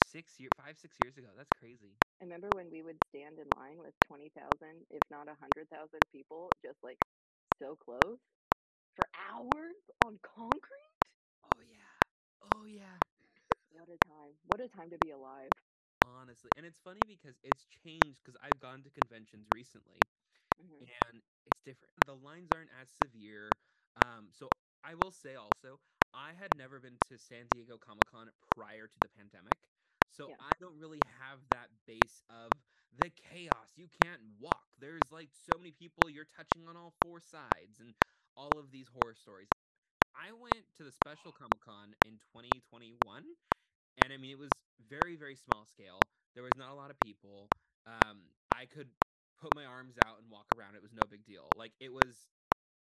six 0.00 0.40
year, 0.40 0.50
five, 0.50 0.78
six 0.78 1.00
years 1.00 1.18
ago. 1.18 1.34
That's 1.34 1.52
crazy. 1.52 2.02
I 2.20 2.24
remember 2.24 2.52
when 2.54 2.70
we 2.70 2.82
would 2.82 3.00
stand 3.08 3.38
in 3.40 3.50
line 3.50 3.78
with 3.78 3.94
20,000, 4.00 4.86
if 4.90 5.04
not 5.10 5.28
a 5.28 5.32
100,000 5.32 6.06
people, 6.08 6.54
just 6.64 6.82
like 6.82 7.00
so 7.60 7.76
close 7.76 8.20
for 8.96 9.08
hours 9.14 9.76
on 10.00 10.18
concrete. 10.20 10.92
Oh 11.42 11.60
yeah. 11.60 11.94
Oh 12.40 12.64
yeah. 12.64 13.02
What 13.68 13.88
a 13.88 13.96
time. 13.98 14.38
What 14.42 14.60
a 14.60 14.68
time 14.68 14.90
to 14.90 14.98
be 14.98 15.10
alive. 15.10 15.54
Honestly, 16.00 16.52
and 16.54 16.64
it's 16.64 16.78
funny 16.78 17.04
because 17.04 17.40
it's 17.42 17.66
changed 17.66 18.22
because 18.22 18.36
I've 18.40 18.60
gone 18.60 18.84
to 18.84 18.90
conventions 18.90 19.50
recently, 19.50 20.12
Mhm. 20.58 20.88
and 20.88 21.22
it's 21.44 21.60
different. 21.60 21.94
The 22.06 22.16
lines 22.16 22.52
aren't 22.52 22.70
as 22.70 22.90
severe. 22.90 23.60
Um, 23.94 24.32
so 24.32 24.56
I 24.82 24.94
will 24.94 25.12
say 25.12 25.34
also, 25.34 25.80
I 26.12 26.32
had 26.32 26.54
never 26.54 26.80
been 26.80 26.98
to 27.00 27.18
San 27.18 27.48
Diego 27.48 27.78
Comic 27.78 28.06
Con 28.06 28.30
prior 28.40 28.88
to 28.88 29.00
the 29.00 29.08
pandemic. 29.08 29.68
So 30.08 30.28
Yeah. 30.28 30.36
I 30.38 30.54
don't 30.58 30.78
really 30.78 31.02
have 31.02 31.48
that 31.50 31.84
base 31.84 32.22
of 32.28 32.62
the 32.90 33.10
chaos. 33.10 33.76
You 33.76 33.88
can't 33.88 34.38
walk. 34.38 34.74
There's 34.78 35.12
like 35.12 35.34
so 35.34 35.58
many 35.58 35.72
people, 35.72 36.08
you're 36.08 36.24
touching 36.24 36.66
on 36.66 36.76
all 36.76 36.90
four 36.90 37.20
sides 37.20 37.80
and 37.80 37.96
all 38.34 38.58
of 38.58 38.70
these 38.70 38.88
horror 38.88 39.14
stories. 39.14 39.52
I 40.14 40.32
went 40.32 40.74
to 40.74 40.84
the 40.84 40.92
special 40.92 41.32
Comic 41.32 41.60
Con 41.60 41.94
in 42.02 42.18
2021 42.18 43.36
and 43.96 44.12
I 44.12 44.16
mean 44.16 44.30
it 44.32 44.38
was 44.38 44.62
very 44.78 45.16
very 45.16 45.36
small 45.36 45.66
scale. 45.66 46.10
There 46.34 46.42
was 46.42 46.56
not 46.56 46.70
a 46.70 46.74
lot 46.74 46.90
of 46.90 46.98
people. 46.98 47.54
Um, 47.84 48.34
I 48.50 48.66
could 48.66 48.96
put 49.38 49.54
my 49.54 49.64
arms 49.66 49.98
out 49.98 50.18
and 50.20 50.30
walk 50.30 50.52
around. 50.52 50.76
It 50.76 50.82
was 50.82 50.94
no 50.94 51.06
big 51.06 51.24
deal. 51.24 51.52
Like 51.54 51.76
it 51.80 51.90
was 51.90 52.30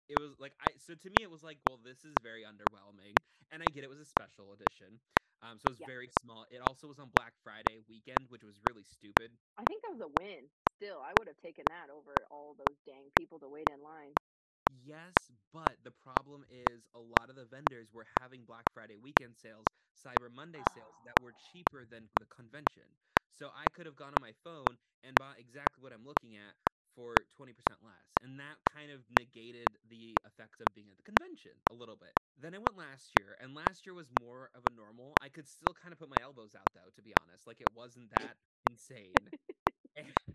it 0.08 0.18
was 0.18 0.40
like 0.40 0.56
I 0.60 0.78
so 0.78 0.96
to 0.96 1.10
me 1.12 1.24
it 1.24 1.32
was 1.32 1.44
like, 1.44 1.62
well, 1.66 1.78
this 1.80 2.06
is 2.06 2.20
very 2.20 2.44
underwhelming. 2.44 3.26
And 3.52 3.64
I 3.64 3.70
get 3.72 3.84
it 3.86 3.90
was 3.90 4.00
a 4.00 4.06
special 4.06 4.54
edition. 4.54 5.04
Um, 5.42 5.60
so 5.60 5.68
it 5.70 5.72
was 5.72 5.80
Yeah. 5.80 5.88
very 5.88 6.10
small. 6.10 6.46
It 6.52 6.60
also 6.60 6.88
was 6.88 7.00
on 7.00 7.12
Black 7.12 7.38
Friday 7.38 7.80
weekend, 7.80 8.30
which 8.30 8.44
was 8.44 8.62
really 8.62 8.84
stupid. 8.84 9.40
I 9.58 9.66
think 9.66 9.82
that 9.84 9.90
was 9.92 10.02
a 10.02 10.08
win. 10.08 10.52
Still, 10.64 11.02
I 11.02 11.14
would 11.14 11.28
have 11.28 11.38
taken 11.38 11.68
that 11.70 11.90
over 11.90 12.26
all 12.28 12.54
those 12.56 12.82
dang 12.82 13.12
people 13.12 13.40
to 13.40 13.50
wait 13.50 13.68
in 13.68 13.82
line. 13.82 14.20
Yes, 14.66 15.30
but 15.52 15.84
the 15.84 15.92
problem 15.92 16.46
is 16.48 16.88
a 16.94 17.00
lot 17.00 17.30
of 17.30 17.36
the 17.36 17.46
vendors 17.46 17.92
were 17.92 18.06
having 18.06 18.46
Black 18.46 18.70
Friday 18.70 18.98
weekend 18.98 19.36
sales, 19.38 19.74
Cyber 19.94 20.32
Monday 20.32 20.64
sales 20.64 21.00
that 21.04 21.20
were 21.20 21.34
cheaper 21.34 21.86
than 21.86 22.12
the 22.16 22.26
convention. 22.26 23.00
So 23.34 23.52
I 23.54 23.68
could 23.70 23.86
have 23.86 23.96
gone 23.96 24.14
on 24.14 24.20
my 24.20 24.34
phone 24.34 24.80
and 25.02 25.18
bought 25.18 25.40
exactly 25.40 25.82
what 25.82 25.94
I'm 25.94 26.06
looking 26.06 26.36
at 26.36 26.58
for 26.88 27.26
20% 27.26 27.82
less. 27.82 28.16
And 28.22 28.40
that 28.40 28.64
kind 28.64 28.92
of 28.92 29.10
negated 29.10 29.80
the 29.84 30.22
effects 30.24 30.60
of 30.60 30.74
being 30.74 30.92
at 30.92 30.98
the 30.98 31.04
convention 31.04 31.64
a 31.68 31.74
little 31.74 31.96
bit. 31.98 32.18
Then 32.38 32.54
I 32.54 32.60
went 32.60 32.78
last 32.78 33.16
year, 33.16 33.36
and 33.40 33.56
last 33.56 33.86
year 33.86 33.96
was 33.96 34.12
more 34.12 34.50
of 34.54 34.66
a 34.66 34.70
normal. 34.70 35.18
I 35.20 35.30
could 35.30 35.48
still 35.48 35.74
kind 35.74 35.92
of 35.94 36.00
put 36.00 36.10
my 36.10 36.20
elbows 36.22 36.56
out 36.56 36.74
though, 36.74 36.92
to 36.92 37.02
be 37.02 37.14
honest. 37.16 37.48
Like 37.48 37.62
it 37.62 37.72
wasn't 37.72 38.12
that 38.12 38.40
insane. 38.64 39.34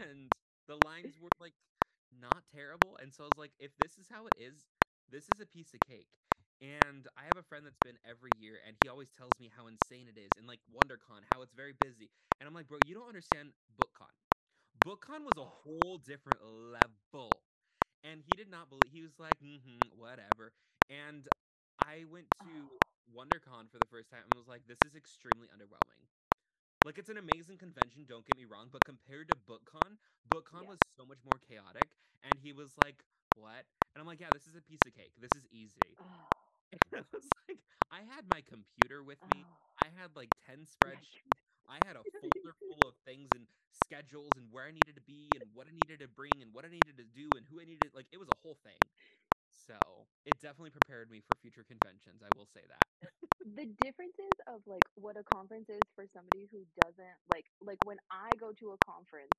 And 0.00 0.32
the 0.66 0.76
lines 0.76 1.18
were 1.18 1.32
like 1.38 1.56
not 2.10 2.46
terrible. 2.48 2.96
And 2.96 3.14
so 3.14 3.24
I 3.24 3.26
was 3.26 3.38
like, 3.38 3.56
if 3.58 3.76
this 3.76 3.98
is 3.98 4.08
how 4.08 4.26
it 4.26 4.36
is, 4.36 4.68
this 5.08 5.28
is 5.28 5.40
a 5.40 5.46
piece 5.46 5.74
of 5.74 5.82
cake. 5.82 6.27
And 6.60 7.08
I 7.16 7.24
have 7.26 7.36
a 7.36 7.42
friend 7.42 7.64
that's 7.64 7.78
been 7.78 8.00
every 8.04 8.32
year, 8.32 8.60
and 8.60 8.76
he 8.76 8.88
always 8.88 9.12
tells 9.12 9.38
me 9.38 9.48
how 9.48 9.66
insane 9.68 10.08
it 10.08 10.18
is, 10.18 10.36
and 10.36 10.46
like 10.46 10.64
WonderCon, 10.66 11.24
how 11.24 11.42
it's 11.42 11.52
very 11.54 11.72
busy. 11.72 12.10
And 12.40 12.46
I'm 12.48 12.54
like, 12.54 12.66
bro, 12.66 12.78
you 12.78 12.94
don't 12.94 13.08
understand 13.08 13.54
BookCon. 13.72 14.14
BookCon 14.76 15.24
was 15.24 15.36
a 15.38 15.46
whole 15.46 15.98
different 15.98 16.42
level, 16.42 17.48
and 18.02 18.22
he 18.22 18.36
did 18.36 18.48
not 18.48 18.68
believe. 18.68 18.90
He 18.92 19.02
was 19.02 19.18
like, 19.18 19.38
mm-hmm, 19.40 19.96
whatever. 19.96 20.54
And 20.88 21.28
I 21.78 22.04
went 22.04 22.34
to 22.36 22.72
WonderCon 23.08 23.70
for 23.70 23.78
the 23.78 23.86
first 23.86 24.10
time 24.10 24.24
and 24.24 24.34
was 24.34 24.48
like, 24.48 24.66
this 24.66 24.82
is 24.82 24.96
extremely 24.96 25.48
underwhelming. 25.48 26.08
Like 26.84 26.98
it's 26.98 27.08
an 27.08 27.16
amazing 27.16 27.58
convention, 27.58 28.06
don't 28.06 28.26
get 28.26 28.36
me 28.36 28.44
wrong, 28.44 28.70
but 28.70 28.84
compared 28.84 29.28
to 29.28 29.36
BookCon, 29.36 29.98
BookCon 30.26 30.62
Yeah. 30.62 30.68
was 30.68 30.82
so 30.82 31.06
much 31.06 31.24
more 31.24 31.38
chaotic. 31.38 31.96
And 32.22 32.38
he 32.40 32.52
was 32.52 32.78
like, 32.78 33.06
"What?" 33.34 33.68
And 33.94 34.00
I'm 34.00 34.06
like, 34.06 34.20
"Yeah, 34.20 34.30
this 34.30 34.46
is 34.46 34.56
a 34.56 34.62
piece 34.62 34.86
of 34.86 34.92
cake. 34.94 35.16
This 35.16 35.34
is 35.34 35.46
easy." 35.48 35.98
I 36.92 37.04
was 37.12 37.32
like, 37.48 37.64
I 37.90 38.02
had 38.02 38.26
my 38.26 38.42
computer 38.42 39.02
with 39.02 39.24
me. 39.26 39.46
Oh. 39.46 39.74
I 39.76 39.88
had 39.88 40.16
like 40.16 40.36
ten 40.38 40.64
spreadsheets. 40.64 41.44
I 41.66 41.80
had 41.80 41.96
a 41.96 42.04
folder 42.04 42.54
full 42.68 42.86
of 42.86 42.98
things 42.98 43.32
and 43.34 43.48
schedules 43.70 44.36
and 44.36 44.52
where 44.52 44.64
I 44.66 44.70
needed 44.72 44.96
to 44.96 45.02
be 45.02 45.36
and 45.36 45.54
what 45.54 45.68
I 45.68 45.70
needed 45.70 46.00
to 46.00 46.08
bring 46.08 46.42
and 46.42 46.54
what 46.54 46.64
I 46.64 46.68
needed 46.68 46.96
to 46.98 47.04
do 47.04 47.36
and 47.36 47.46
who 47.46 47.60
I 47.60 47.64
needed. 47.64 47.94
Like 47.94 48.08
it 48.12 48.18
was 48.18 48.28
a 48.28 48.34
whole 48.34 48.54
thing. 48.54 48.90
So 49.48 50.10
it 50.24 50.40
definitely 50.40 50.70
prepared 50.70 51.10
me 51.10 51.20
for 51.20 51.36
future 51.36 51.64
conventions. 51.64 52.22
I 52.22 52.30
will 52.30 52.46
say 52.46 52.66
that. 52.66 52.90
the 53.44 53.66
differences 53.78 54.36
of 54.46 54.66
like 54.66 54.84
what 54.94 55.16
a 55.16 55.24
conference 55.24 55.68
is 55.70 55.90
for 55.94 56.06
somebody 56.06 56.46
who 56.50 56.66
doesn't 56.66 57.18
like 57.28 57.46
like 57.60 57.82
when 57.82 57.98
I 58.10 58.36
go 58.36 58.52
to 58.54 58.72
a 58.72 58.78
conference, 58.78 59.36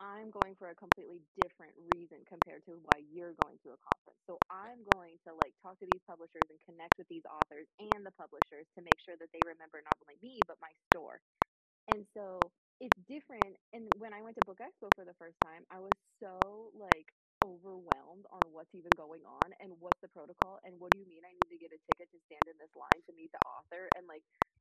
I'm 0.00 0.30
going 0.30 0.56
for 0.56 0.70
a 0.70 0.76
completely 0.76 1.26
different 1.36 1.76
reason 1.78 2.24
compared 2.26 2.64
to 2.66 2.76
why 2.78 2.98
you're 2.98 3.34
going 3.34 3.58
to 3.60 3.70
a 3.72 3.78
conference. 3.78 4.20
So 4.28 4.42
I'm 4.50 4.84
going 4.84 5.18
to 5.26 5.34
like 5.34 5.56
talk 5.62 5.78
to 5.80 5.86
these 5.86 6.02
publishers 6.06 6.48
and 6.50 6.60
connect 6.60 6.98
with 6.98 7.08
these 7.08 7.24
authors 7.30 7.68
and 7.78 8.06
the 8.06 8.12
publishers 8.12 8.68
to 8.76 8.82
make 8.82 9.00
sure 9.00 9.16
that 9.18 9.30
they 9.32 9.44
remember 9.44 9.82
not 9.82 9.98
only 10.06 10.18
me 10.22 10.44
but 10.46 10.58
my 10.60 10.72
store. 10.88 11.22
And 11.88 12.08
so 12.14 12.52
it's 12.80 12.96
different. 13.08 13.58
And 13.72 13.92
when 14.00 14.14
I 14.14 14.22
went 14.22 14.36
to 14.36 14.42
Book 14.42 14.58
Expo 14.60 14.94
for 14.94 15.04
the 15.04 15.14
first 15.14 15.38
time, 15.40 15.66
I 15.70 15.80
was 15.80 15.96
so 16.22 16.72
like 16.74 17.06
overwhelmed 17.42 18.26
on 18.32 18.52
what's 18.52 18.74
even 18.74 18.94
going 18.94 19.26
on 19.26 19.52
and 19.60 19.80
what's 19.80 20.00
the 20.00 20.08
protocol 20.08 20.60
and 20.64 20.80
what 20.80 20.92
do 20.92 20.98
you 20.98 21.06
mean 21.06 21.24
I 21.26 21.34
need 21.34 21.50
to 21.50 21.58
get 21.58 21.72
a 21.72 21.78
ticket 21.86 22.10
to 22.12 22.20
stand 22.24 22.48
in 22.48 22.56
this 22.58 22.70
line 22.74 23.02
to 23.06 23.12
meet 23.12 23.32
the 23.32 23.40
author 23.40 23.90
and 23.94 24.06
like 24.06 24.24
"W- 24.46 24.57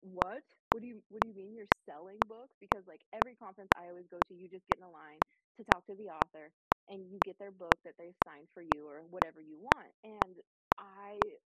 what? 0.00 0.44
What 0.70 0.82
do 0.82 0.88
you 0.88 1.04
what 1.08 1.22
do 1.22 1.28
you 1.28 1.34
mean 1.34 1.54
you're 1.54 1.68
selling 1.86 2.26
books? 2.28 2.56
Because 2.60 2.86
like 2.86 3.02
every 3.12 3.36
conference 3.36 3.72
I 3.74 3.88
always 3.88 4.08
go 4.08 4.22
to, 4.22 4.34
you 4.34 4.48
just 4.50 4.66
get 4.66 4.78
in 4.78 4.84
a 4.84 4.90
line 4.90 5.24
to 5.56 5.64
talk 5.64 5.86
to 5.86 5.96
the 5.96 6.10
author 6.10 6.54
and 6.88 7.12
you 7.12 7.20
get 7.20 7.38
their 7.38 7.52
book 7.52 7.80
that 7.84 7.96
they've 7.98 8.16
signed 8.24 8.50
for 8.54 8.62
you 8.62 8.86
or 8.88 9.06
whatever 9.06 9.42
you 9.42 9.58
want. 9.58 9.96
And 10.04 10.42
I 10.78 11.38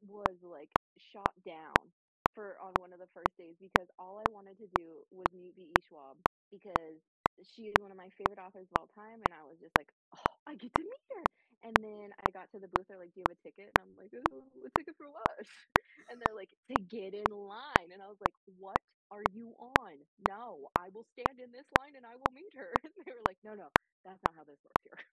was 0.00 0.38
like 0.42 0.72
shot 0.98 1.42
down 1.42 1.94
for 2.34 2.58
on 2.60 2.78
one 2.78 2.92
of 2.94 3.00
the 3.00 3.08
first 3.14 3.36
days 3.36 3.56
because 3.60 3.88
all 3.98 4.18
I 4.18 4.26
wanted 4.26 4.58
to 4.58 4.68
do 4.68 5.06
was 5.10 5.32
meet 5.32 5.56
V.E. 5.56 5.82
Schwab 5.88 6.24
because 6.50 7.02
she 7.42 7.68
is 7.68 7.80
one 7.80 7.90
of 7.90 7.96
my 7.96 8.10
favorite 8.10 8.38
authors 8.38 8.72
of 8.72 8.78
all 8.78 8.88
time 8.88 9.22
and 9.22 9.32
I 9.34 9.44
was 9.44 9.60
just 9.60 9.74
like, 9.76 9.92
Oh, 10.16 10.34
I 10.46 10.56
get 10.56 10.74
to 10.74 10.84
meet 10.84 11.00
her. 11.16 11.28
And 11.62 11.82
then 11.82 12.14
I 12.18 12.30
got 12.30 12.50
to 12.50 12.60
the 12.60 12.68
booth, 12.68 12.86
they're 12.88 12.98
like, 12.98 13.12
Do 13.12 13.20
you 13.20 13.26
have 13.26 13.36
a 13.36 13.40
ticket? 13.40 13.70
And 13.74 13.78
I'm 13.80 13.96
like, 13.96 14.12
oh, 14.14 14.62
a 14.66 14.70
ticket 14.70 14.96
for 14.96 15.10
what? 15.10 15.46
And 16.08 16.20
they're 16.20 16.34
like, 16.34 16.58
to 16.66 16.78
get 16.78 17.14
in 17.14 17.30
line. 17.30 17.92
And 17.92 18.02
I 18.02 18.08
was 18.08 18.20
like, 18.20 18.34
What 18.44 18.82
are 19.10 19.24
you 19.24 19.50
on? 19.58 20.06
No, 20.18 20.70
I 20.74 20.88
will 20.90 21.04
stand 21.04 21.40
in 21.40 21.52
this 21.52 21.72
line 21.72 21.96
and 21.96 22.06
I 22.06 22.16
will 22.16 22.30
meet 22.30 22.54
her. 22.54 22.80
And 22.82 22.92
they 23.06 23.12
were 23.12 23.22
like, 23.22 23.38
No, 23.42 23.54
no, 23.54 23.70
that's 24.04 24.22
not 24.22 24.34
how 24.34 24.44
this 24.44 24.62
works 24.64 24.84
here. 24.84 24.98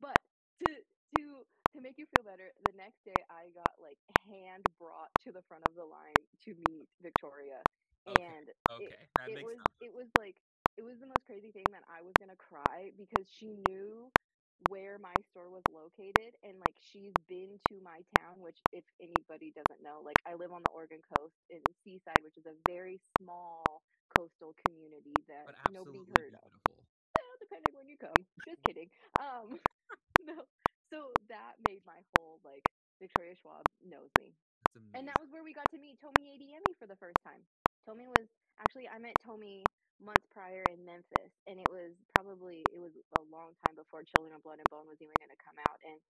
But 0.00 0.20
to 0.56 0.84
to 1.10 1.46
to 1.70 1.80
make 1.80 1.98
you 1.98 2.06
feel 2.06 2.22
better, 2.22 2.52
the 2.60 2.72
next 2.72 3.04
day 3.04 3.24
I 3.30 3.50
got 3.50 3.80
like 3.80 4.02
hand 4.10 4.76
brought 4.76 5.16
to 5.20 5.32
the 5.32 5.42
front 5.42 5.64
of 5.64 5.74
the 5.74 5.84
line 5.84 6.26
to 6.40 6.54
meet 6.54 6.90
Victoria. 7.00 7.66
Okay, 8.06 8.34
And 8.34 8.52
Okay, 8.70 9.08
that 9.16 9.30
it 9.30 9.32
makes 9.32 9.52
was 9.52 9.58
sense. 9.58 9.72
it 9.80 9.92
was 9.92 10.14
like 10.14 10.42
it 10.76 10.82
was 10.82 11.00
the 11.00 11.06
most 11.06 11.26
crazy 11.26 11.52
thing 11.52 11.72
that 11.72 11.84
I 11.88 12.02
was 12.02 12.16
gonna 12.18 12.36
cry 12.36 12.92
because 12.96 13.28
she 13.28 13.56
knew 13.56 14.12
where 14.58 14.98
my 14.98 15.22
store 15.22 15.50
was 15.50 15.64
located 15.68 16.36
and 16.42 16.60
like 16.60 16.76
she's 16.78 17.20
been 17.20 17.58
to 17.68 17.80
my 17.80 18.02
town 18.02 18.40
which 18.40 18.62
if 18.72 18.86
anybody 19.00 19.52
doesn't 19.52 19.82
know 19.82 20.02
like 20.02 20.22
I 20.26 20.34
live 20.34 20.52
on 20.52 20.62
the 20.62 20.70
Oregon 20.70 21.02
coast 21.02 21.44
in 21.48 21.74
Seaside 21.74 22.22
which 22.24 22.38
is 22.38 22.46
a 22.46 22.54
very 22.54 22.98
small 22.98 23.84
coastal 24.10 24.54
community 24.54 25.24
that 25.28 25.46
But 25.46 25.56
nobody 25.66 26.04
absolutely 26.04 26.04
heard 26.04 26.34
of 26.36 26.52
beautiful. 26.52 26.88
well, 27.14 27.36
depending 27.40 27.74
when 27.76 27.88
you 27.88 27.98
come 27.98 28.28
just 28.44 28.62
kidding 28.64 28.90
um 29.18 29.60
no 30.18 30.46
so 30.92 31.18
that 31.28 31.60
made 31.60 31.84
my 31.86 32.02
whole 32.02 32.40
like 32.44 32.66
Victoria 33.00 33.34
Schwab 33.36 33.68
knows 33.80 34.12
me 34.16 34.38
That's 34.74 34.86
and 34.94 35.08
that 35.08 35.20
was 35.20 35.30
where 35.30 35.44
we 35.44 35.54
got 35.54 35.70
to 35.70 35.78
meet 35.78 36.00
Tomi 36.00 36.38
Adeyemi 36.38 36.76
for 36.78 36.86
the 36.88 36.96
first 36.96 37.22
time. 37.22 37.48
Tomi 37.84 38.08
was 38.08 38.28
actually 38.58 38.88
I 38.88 38.98
met 38.98 39.18
Tomi 39.20 39.72
months 40.00 40.26
prior 40.30 40.66
in 40.66 40.84
Memphis, 40.84 41.32
and 41.46 41.60
it 41.60 41.70
was 41.70 42.04
probably 42.10 42.70
it 42.72 42.78
was 42.78 42.94
a 43.12 43.20
long 43.20 43.54
time 43.54 43.76
before 43.76 44.04
Children 44.04 44.34
of 44.34 44.42
Blood 44.42 44.60
and 44.60 44.70
Bone 44.70 44.88
was 44.88 44.98
even 45.02 45.18
going 45.18 45.30
to 45.30 45.36
come 45.44 45.58
out, 45.58 45.78
and 45.84 46.00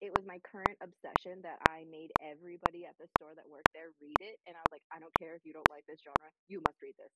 it 0.00 0.12
was 0.12 0.24
my 0.26 0.40
current 0.40 0.78
obsession 0.82 1.42
that 1.42 1.62
I 1.62 1.84
made 1.84 2.14
everybody 2.20 2.86
at 2.86 2.96
the 2.98 3.08
store 3.08 3.34
that 3.36 3.48
worked 3.48 3.70
there 3.74 3.92
read 4.00 4.20
it, 4.22 4.40
and 4.46 4.56
I 4.56 4.62
was 4.62 4.70
like, 4.72 4.84
I 4.92 5.00
don't 5.00 5.16
care 5.16 5.36
if 5.36 5.44
you 5.44 5.52
don't 5.54 5.70
like 5.70 5.86
this 5.86 6.02
genre, 6.02 6.32
you 6.48 6.60
must 6.62 6.82
read 6.82 6.96
this. 6.98 7.12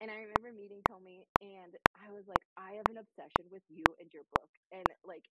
And 0.00 0.10
I 0.10 0.16
remember 0.22 0.52
meeting 0.52 0.82
Tomi, 0.84 1.26
and 1.40 1.78
I 1.94 2.10
was 2.10 2.26
like, 2.28 2.42
I 2.56 2.74
have 2.74 2.88
an 2.90 2.98
obsession 2.98 3.50
with 3.50 3.64
you 3.68 3.96
and 3.98 4.12
your 4.12 4.24
book, 4.24 4.50
and 4.72 4.92
like 5.04 5.24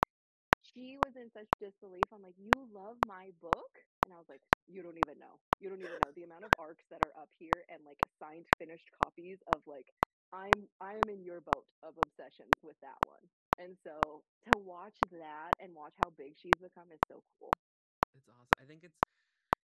she 0.62 0.98
was 0.98 1.16
in 1.16 1.32
such 1.32 1.58
disbelief. 1.60 2.10
I'm 2.14 2.22
like, 2.22 2.38
you 2.38 2.66
love 2.66 3.04
my 3.04 3.32
book? 3.32 3.80
And 4.06 4.14
I 4.14 4.18
was 4.18 4.30
like, 4.30 4.44
you 4.68 4.82
don't 4.84 4.98
even 5.00 5.20
know. 5.20 5.42
You 5.60 5.70
don't 5.70 5.82
even 5.84 6.02
know 6.02 6.14
the 6.14 6.24
amount 6.24 6.46
of 6.46 6.54
arcs 6.58 6.86
that 6.90 7.02
are 7.04 7.18
up 7.18 7.32
here 7.38 7.66
and 7.70 7.84
like 7.86 8.06
signed 8.20 8.50
finished 8.58 8.92
copies 8.92 9.40
of 9.48 9.64
like 9.68 9.94
I'm 10.32 10.70
I'm 10.80 11.10
in 11.10 11.24
your 11.24 11.42
boat 11.42 11.70
of 11.84 11.98
obsessions 11.98 12.60
with 12.64 12.78
that 12.82 13.00
one. 13.04 13.32
And 13.58 13.80
so 13.80 14.26
to 14.44 14.58
watch 14.58 15.02
that 15.12 15.56
and 15.60 15.76
watch 15.76 15.96
how 15.98 16.12
big 16.12 16.38
she's 16.38 16.60
become 16.60 16.92
is 16.92 17.02
so 17.08 17.26
cool. 17.40 17.60
It's 18.14 18.28
awesome. 18.30 18.58
I 18.60 18.66
think 18.66 18.84
it's 18.84 19.04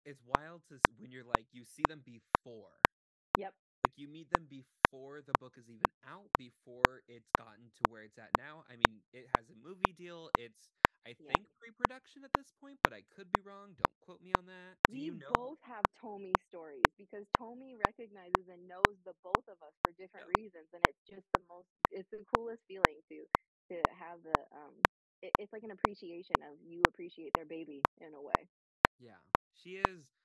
it's 0.06 0.24
wild 0.24 0.66
to 0.68 0.76
s- 0.76 0.88
when 0.90 1.12
you're 1.12 1.24
like 1.26 1.54
you 1.54 1.66
see 1.66 1.86
them 1.86 2.02
before. 2.02 2.90
Yep. 3.36 3.56
Like 3.84 3.98
you 3.98 4.08
meet 4.08 4.30
them 4.30 4.48
before 4.48 5.22
the 5.22 5.36
book 5.36 5.58
is 5.58 5.70
even 5.70 5.94
out, 6.04 6.36
before 6.38 7.04
it's 7.08 7.32
gotten 7.32 7.72
to 7.74 7.86
where 7.86 8.04
it's 8.04 8.18
at 8.20 8.36
now. 8.36 8.64
I 8.68 8.76
mean, 8.78 9.06
it 9.14 9.28
has 9.28 9.50
a 9.50 9.56
movie 9.56 9.94
deal. 9.94 10.32
It's 10.38 10.70
I 11.06 11.14
Yeah. 11.18 11.28
think 11.28 11.50
pre-production 11.56 12.24
at 12.26 12.34
this 12.34 12.52
point, 12.52 12.82
but 12.84 12.94
I 12.94 13.04
could 13.04 13.32
be 13.32 13.40
wrong. 13.40 13.76
Don't 13.76 14.00
quote 14.02 14.22
me 14.22 14.34
on 14.34 14.46
that. 14.48 14.80
Do 14.92 15.00
we 15.00 15.00
you 15.00 15.16
know? 15.16 15.36
both 15.40 15.60
have 15.62 15.88
Tomi 16.00 16.38
stories 16.38 16.94
because 16.98 17.30
Tomi 17.38 17.76
recognizes 17.76 18.48
and 18.50 18.68
knows 18.68 19.02
the 19.04 19.16
both 19.24 19.48
of 19.48 19.62
us 19.62 19.74
for 19.82 19.94
different 19.94 20.28
Yep. 20.28 20.28
reasons, 20.28 20.70
and 20.74 20.84
it's 20.84 21.04
just 21.04 21.32
the 21.34 21.40
most. 21.50 21.70
It's 21.90 22.10
the 22.12 22.26
coolest 22.26 22.66
feeling 22.68 23.02
to 23.08 23.28
to 23.70 23.86
have 23.94 24.24
the 24.24 24.46
um. 24.56 24.88
It, 25.22 25.36
it's 25.38 25.54
like 25.54 25.64
an 25.64 25.72
appreciation 25.72 26.44
of 26.44 26.62
you 26.62 26.88
appreciate 26.88 27.34
their 27.34 27.46
baby 27.46 27.90
in 27.98 28.14
a 28.16 28.22
way. 28.22 28.52
Yeah, 28.98 29.22
she 29.52 29.76
is 29.78 30.21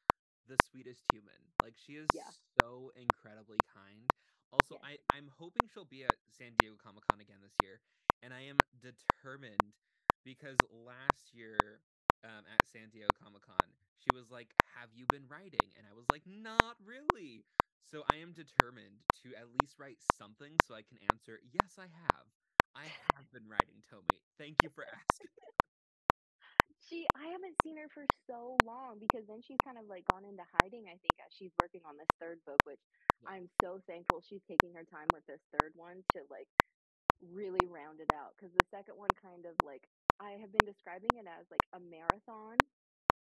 the 0.47 0.59
sweetest 0.59 1.09
human. 1.09 1.55
Like 1.59 1.77
she 1.79 1.97
is 1.97 2.13
Yeah. 2.13 2.33
so 2.33 2.91
incredibly 2.91 3.63
kind. 3.63 4.13
Also, 4.53 4.77
Yes. 4.77 4.83
I 4.83 5.01
I'm 5.11 5.29
hoping 5.29 5.69
she'll 5.69 5.85
be 5.85 6.05
at 6.05 6.31
San 6.31 6.55
Diego 6.55 6.77
Comic 6.77 7.05
Con 7.05 7.21
again 7.21 7.43
this 7.43 7.61
year, 7.61 7.83
and 8.23 8.35
I 8.35 8.43
am 8.43 8.65
determined 8.79 9.81
because 10.25 10.63
last 10.63 11.35
year 11.35 11.85
um, 12.25 12.47
at 12.47 12.67
San 12.67 12.91
Diego 12.91 13.13
Comic 13.13 13.43
Con, 13.43 13.79
she 13.95 14.11
was 14.13 14.31
like, 14.31 14.57
"Have 14.65 14.95
you 14.95 15.07
been 15.07 15.29
writing?" 15.29 15.75
And 15.77 15.87
I 15.87 15.93
was 15.93 16.09
like, 16.11 16.27
"Not 16.27 16.81
really." 16.85 17.49
So 17.83 18.03
I 18.03 18.17
am 18.17 18.33
determined 18.33 19.07
to 19.15 19.35
at 19.37 19.51
least 19.51 19.79
write 19.79 20.03
something 20.03 20.59
so 20.59 20.75
I 20.75 20.83
can 20.83 20.99
answer, 20.99 21.41
yes, 21.43 21.79
I 21.79 21.87
have. 21.89 22.37
I 22.75 22.87
have 22.89 23.31
been 23.31 23.49
writing, 23.49 23.83
Tomi. 23.83 24.25
Thank 24.37 24.63
you 24.63 24.71
for 24.71 24.87
asking. 24.93 25.31
She, 26.87 27.09
I 27.15 27.29
haven't 27.29 27.59
seen 27.63 27.77
her 27.79 27.89
for 27.89 28.07
so 28.07 28.55
long 28.57 28.99
because 29.01 29.27
then 29.27 29.43
she's 29.43 29.61
kind 29.61 29.79
of 29.79 29.87
like 29.87 30.05
gone 30.05 30.25
into 30.25 30.45
hiding. 30.45 30.89
I 30.89 30.99
think 30.99 31.19
as 31.21 31.33
she's 31.33 31.57
working 31.57 31.85
on 31.85 31.97
this 31.97 32.15
third 32.21 32.45
book, 32.45 32.65
which 32.65 32.87
Yeah. 33.19 33.33
I'm 33.33 33.49
so 33.49 33.81
thankful 33.81 34.21
she's 34.21 34.45
taking 34.45 34.75
her 34.75 34.85
time 34.85 35.11
with 35.11 35.27
this 35.27 35.43
third 35.53 35.75
one 35.75 36.05
to 36.13 36.27
like 36.31 36.51
really 37.21 37.67
round 37.67 38.01
it 38.01 38.11
out. 38.11 38.37
Because 38.37 38.55
the 38.55 38.65
second 38.65 38.97
one 38.99 39.15
kind 39.15 39.47
of 39.47 39.61
like 39.63 39.91
I 40.21 40.33
have 40.33 40.53
been 40.53 40.65
describing 40.67 41.17
it 41.19 41.27
as 41.27 41.51
like 41.51 41.69
a 41.73 41.81
marathon 41.81 42.69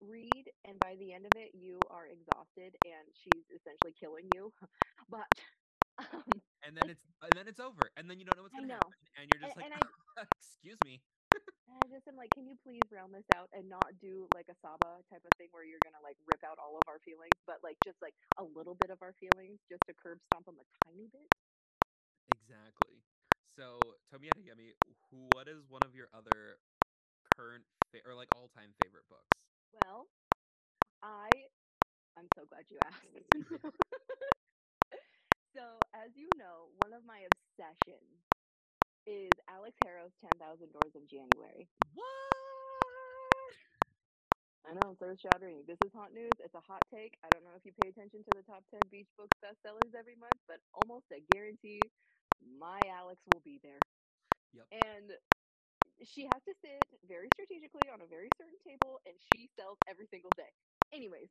read, 0.00 0.52
and 0.64 0.80
by 0.80 0.96
the 0.96 1.12
end 1.12 1.26
of 1.26 1.36
it, 1.36 1.54
you 1.54 1.88
are 1.88 2.08
exhausted 2.08 2.78
and 2.84 3.16
she's 3.16 3.50
essentially 3.50 3.94
killing 3.94 4.30
you. 4.30 4.54
But 5.08 5.28
um, 5.98 6.42
And 6.62 6.76
then 6.76 6.90
it's 6.90 7.06
and 7.22 7.36
then 7.36 7.46
it's 7.48 7.60
over. 7.60 7.90
And 7.96 8.10
then 8.10 8.18
you 8.18 8.24
don't 8.24 8.36
know 8.36 8.42
what's 8.42 8.54
I 8.54 8.60
gonna 8.60 8.66
know. 8.66 8.92
happen. 8.92 9.08
And 9.14 9.30
you're 9.30 9.38
just 9.38 9.56
like, 9.56 9.68
and 9.72 9.90
excuse 10.18 10.82
me. 10.82 11.04
And 11.68 11.78
I 11.78 11.88
just 11.88 12.08
am 12.08 12.16
like, 12.16 12.34
can 12.34 12.48
you 12.48 12.56
please 12.58 12.88
round 12.92 13.14
this 13.14 13.30
out 13.30 13.50
and 13.52 13.68
not 13.68 13.98
do 13.98 14.28
like 14.32 14.48
a 14.50 14.56
Saba 14.62 15.04
type 15.10 15.26
of 15.26 15.36
thing 15.36 15.50
where 15.52 15.64
you're 15.64 15.82
gonna 15.82 16.00
like 16.02 16.18
rip 16.20 16.44
out 16.44 16.58
all 16.58 16.78
of 16.78 16.88
our 16.88 17.00
feelings, 17.00 17.38
but 17.46 17.62
like 17.62 17.78
just 17.84 18.02
like 18.02 18.16
a 18.38 18.44
little 18.44 18.74
bit 18.76 18.90
of 18.90 19.02
our 19.02 19.14
feelings, 19.14 19.60
just 19.70 19.86
to 19.86 19.94
curb 19.94 20.20
stomp 20.26 20.46
them 20.46 20.60
a 20.60 20.66
tiny 20.84 21.08
bit. 21.08 21.32
Exactly. 22.26 23.06
So 23.44 23.98
Tomi 24.06 24.28
Adeyemi, 24.28 24.76
who 25.10 25.30
what 25.30 25.48
is 25.48 25.68
one 25.68 25.84
of 25.84 25.94
your 25.94 26.10
other 26.14 26.60
current 27.24 27.68
fa- 27.90 28.06
or 28.06 28.14
like 28.14 28.32
all 28.32 28.48
time 28.48 28.74
favorite 28.74 29.08
books? 29.08 29.54
Well, 29.72 30.10
I 31.02 31.48
I'm 32.16 32.30
so 32.36 32.46
glad 32.46 32.66
you 32.70 32.80
asked. 32.80 33.06
so 35.56 35.84
as 35.92 36.12
you 36.16 36.36
know, 36.36 36.66
one 36.66 36.92
of 36.92 37.04
my 37.04 37.20
obsessions 37.20 38.24
is 39.06 39.36
Alex 39.48 39.78
Harrow's 39.82 40.14
Ten 40.16 40.38
Thousand 40.38 40.72
Doors 40.72 40.96
of 40.96 41.06
January. 41.06 41.70
What? 41.92 42.06
I 44.64 44.74
know, 44.74 44.96
third 44.96 45.20
shattering. 45.20 45.66
This 45.66 45.82
is 45.82 45.92
hot 45.92 46.12
news. 46.12 46.36
It's 46.40 46.54
a 46.54 46.60
hot 46.60 46.86
take. 46.88 47.18
I 47.22 47.30
don't 47.30 47.44
know 47.44 47.54
if 47.54 47.64
you 47.64 47.74
pay 47.74 47.88
attention 47.88 48.24
to 48.24 48.32
the 48.32 48.44
top 48.44 48.66
10 48.68 48.88
beach 48.88 49.10
books 49.16 49.36
bestsellers 49.42 49.94
every 49.94 50.16
month, 50.16 50.42
but 50.46 50.62
almost 50.74 51.12
a 51.12 51.20
guarantee 51.20 51.92
my 52.40 52.88
Alex 52.88 53.26
will 53.26 53.40
be 53.40 53.58
there. 53.58 53.86
Yep. 54.52 54.68
And 54.72 55.18
she 56.04 56.26
has 56.26 56.44
to 56.44 56.54
sit 56.54 56.88
very 57.02 57.30
strategically 57.30 57.88
on 57.88 58.02
a 58.02 58.08
very 58.08 58.30
certain 58.30 58.58
table, 58.60 59.00
and 59.06 59.20
she 59.20 59.48
sells 59.48 59.80
every 59.86 60.06
single 60.06 60.32
day. 60.32 60.52
Anyways, 60.92 61.30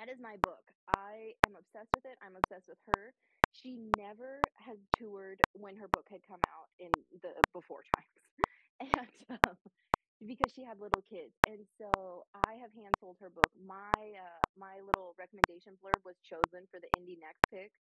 that 0.00 0.10
is 0.10 0.20
my 0.20 0.38
book. 0.38 0.72
I 0.88 1.36
am 1.44 1.56
obsessed 1.56 1.94
with 1.94 2.06
it. 2.06 2.18
I'm 2.22 2.36
obsessed 2.36 2.68
with 2.68 2.80
her. 2.86 3.14
She 3.52 3.76
never 3.76 4.50
has 4.58 4.88
toured 4.88 5.44
when 5.54 5.76
her 5.78 5.88
book 5.88 6.08
had 6.10 6.22
come 6.24 6.44
out 6.44 6.70
in 6.78 7.06
the 7.12 7.46
before 7.52 7.84
times. 7.84 8.26
And 8.80 9.40
um, 9.44 9.58
because 10.26 10.52
she 10.52 10.64
had 10.64 10.78
little 10.80 11.02
kids 11.02 11.38
and 11.46 11.68
so 11.68 12.26
i 12.34 12.54
have 12.56 12.72
hand 12.74 12.98
sold 12.98 13.18
her 13.20 13.30
book 13.30 13.52
my 13.56 14.14
uh, 14.14 14.44
my 14.56 14.80
little 14.80 15.14
recommendation 15.18 15.78
blurb 15.78 16.04
was 16.04 16.20
chosen 16.20 16.66
for 16.68 16.80
the 16.80 16.90
indie 16.96 17.18
next 17.18 17.48
pick 17.50 17.74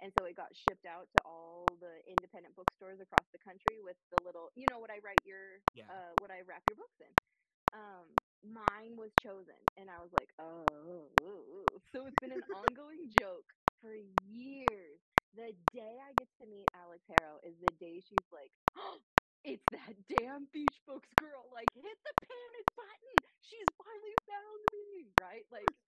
and 0.00 0.14
so 0.14 0.24
it 0.24 0.34
got 0.34 0.56
shipped 0.56 0.86
out 0.86 1.10
to 1.10 1.20
all 1.22 1.78
the 1.78 2.02
independent 2.06 2.56
bookstores 2.56 3.00
across 3.00 3.30
the 3.30 3.38
country 3.40 3.80
with 3.80 3.98
the 4.10 4.18
little 4.18 4.52
you 4.56 4.68
know 4.68 4.80
what 4.80 4.90
i 4.90 4.98
write 5.00 5.24
your 5.24 5.60
Yeah. 5.72 5.90
uh 5.90 6.12
what 6.12 6.32
i 6.32 6.42
wrap 6.42 6.64
your 6.66 6.76
books 6.76 7.00
in 7.00 7.16
um 7.72 8.20
mine 8.42 8.96
was 8.96 9.16
chosen 9.16 9.70
and 9.76 9.90
i 9.90 10.00
was 10.00 10.12
like 10.12 10.34
oh 10.38 11.43
so 11.78 12.06
it's 12.06 12.18
been 12.18 12.32
an 12.32 12.44
ongoing 12.44 13.08
joke 13.10 13.54
for 13.80 13.94
years. 13.94 15.02
The 15.32 15.52
day 15.52 15.98
i 16.00 16.12
get 16.14 16.32
to 16.34 16.46
meet 16.46 16.70
alex 16.74 17.06
harrow 17.06 17.40
is 17.42 17.58
the 17.60 17.72
day 17.72 18.00
she's 18.00 18.30
like 18.32 18.54
oh, 18.76 19.00
it's 19.44 19.66
that 19.70 20.06
damn 20.06 20.46
beach 20.46 20.84
books 20.86 21.12
girl 21.14 21.50
like 21.52 21.72
hit 21.74 21.98
the 22.04 22.14
panic 22.20 22.66
button. 22.76 23.24
She's 23.40 23.72
finally 23.72 24.16
found 24.26 24.64
me 24.72 25.12
right? 25.16 25.46
Like 25.50 25.78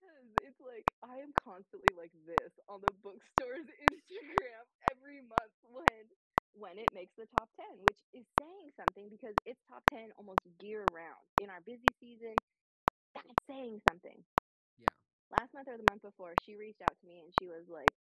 because 0.00 0.36
it's 0.36 0.60
like 0.60 0.92
i 1.02 1.18
am 1.20 1.32
constantly 1.32 1.92
like 1.92 2.12
this 2.14 2.58
on 2.68 2.82
the 2.82 2.92
bookstore's 2.92 3.66
instagram 3.82 4.64
every 4.82 5.22
month 5.22 5.54
when 5.62 6.10
when 6.52 6.78
it 6.78 6.92
makes 6.92 7.14
the 7.16 7.26
top 7.26 7.52
10 7.54 7.82
which 7.82 8.04
is 8.12 8.28
saying 8.28 8.72
something 8.72 9.08
because 9.10 9.38
it's 9.44 9.62
top 9.62 9.86
10 9.86 10.12
almost 10.12 10.46
year 10.46 10.86
round 10.86 11.32
in 11.36 11.50
our 11.50 11.62
busy 11.62 11.92
season 11.92 12.40
that's 13.14 13.40
saying 13.48 13.82
something. 13.84 14.26
Yeah. 14.76 14.94
last 15.30 15.54
month 15.54 15.68
or 15.68 15.78
the 15.78 15.84
month 15.84 16.02
before 16.02 16.36
she 16.36 16.56
reached 16.56 16.82
out 16.82 16.98
to 17.00 17.06
me 17.06 17.20
and 17.20 17.34
she 17.34 17.48
was 17.48 17.68
like 17.68 17.96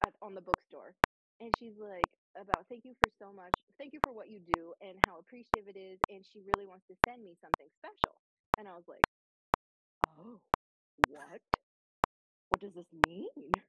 at, 0.00 0.16
on 0.22 0.34
the 0.34 0.42
bookstore 0.42 0.96
and 1.40 1.54
she's 1.56 1.76
like 1.76 2.18
about 2.36 2.68
thank 2.68 2.84
you 2.84 2.94
for 2.98 3.10
so 3.10 3.32
much 3.32 3.58
thank 3.78 3.92
you 3.94 4.00
for 4.00 4.12
what 4.12 4.30
you 4.30 4.40
do 4.40 4.74
and 4.80 5.00
how 5.00 5.18
appreciative 5.18 5.68
it 5.68 5.76
is 5.78 6.00
and 6.08 6.26
she 6.26 6.40
really 6.40 6.66
wants 6.66 6.86
to 6.88 6.96
send 7.04 7.24
me 7.24 7.38
something 7.40 7.70
special. 7.76 8.22
And 8.56 8.68
i 8.68 8.76
was 8.76 8.86
like 8.88 9.08
oh 10.04 10.42
what? 10.96 11.42
What 12.48 12.60
does 12.60 12.74
this 12.74 12.92
mean? 12.92 13.62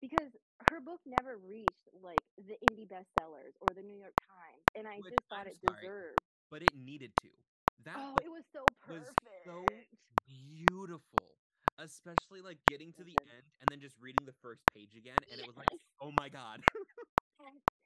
Because 0.00 0.32
her 0.60 0.80
book 0.80 1.02
never 1.06 1.38
reached 1.38 1.88
like 1.92 2.26
the 2.36 2.58
indie 2.62 2.88
bestsellers 2.88 3.54
or 3.60 3.74
the 3.74 3.82
new 3.82 3.98
york 3.98 4.16
times 4.26 4.64
and 4.74 4.88
i 4.88 5.02
Which, 5.02 5.16
just 5.16 5.28
thought 5.28 5.46
I'm 5.46 5.48
it 5.48 5.60
sorry, 5.64 5.82
deserved. 5.82 6.24
But 6.50 6.62
it 6.62 6.74
needed 6.76 7.16
to. 7.22 7.44
That 7.78 7.96
oh 7.96 8.14
book 8.14 8.24
it 8.24 8.28
was 8.28 8.44
so 8.52 8.74
was 8.86 9.08
perfect 9.08 9.23
so 9.44 9.86
beautiful. 10.24 11.40
Especially 11.78 12.40
like 12.42 12.64
getting 12.64 12.92
to 12.94 13.04
the 13.04 13.18
end 13.18 13.54
and 13.60 13.70
then 13.70 13.80
just 13.80 13.96
reading 13.98 14.26
the 14.26 14.32
first 14.32 14.68
page 14.68 14.96
again, 14.96 15.24
and 15.24 15.40
it 15.40 15.44
was 15.44 15.56
like, 15.56 15.72
oh 16.00 16.12
my 16.12 16.28
god. 16.28 16.64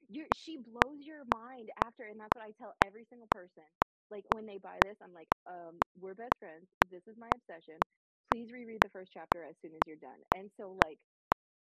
you're 0.09 0.33
she 0.33 0.59
blows 0.59 1.07
your 1.07 1.25
mind 1.25 1.73
after 1.77 2.05
and 2.07 2.21
that's 2.21 2.35
what 2.35 2.45
i 2.45 2.53
tell 2.53 2.75
every 2.81 3.05
single 3.05 3.29
person. 3.29 3.67
Like 4.11 4.27
when 4.31 4.47
they 4.47 4.59
buy 4.59 4.83
this 4.83 4.99
i'm 5.03 5.13
like 5.13 5.31
um 5.47 5.85
we're 5.95 6.15
best 6.15 6.39
friends. 6.39 6.71
This 6.81 7.07
is 7.09 7.17
my 7.19 7.33
obsession. 7.33 7.85
Please 8.29 8.53
reread 8.53 8.83
the 8.83 8.91
first 8.91 9.13
chapter 9.13 9.45
as 9.45 9.61
soon 9.61 9.75
as 9.75 9.87
you're 9.87 9.97
done. 9.97 10.25
And 10.33 10.53
so 10.53 10.73
like 10.73 11.01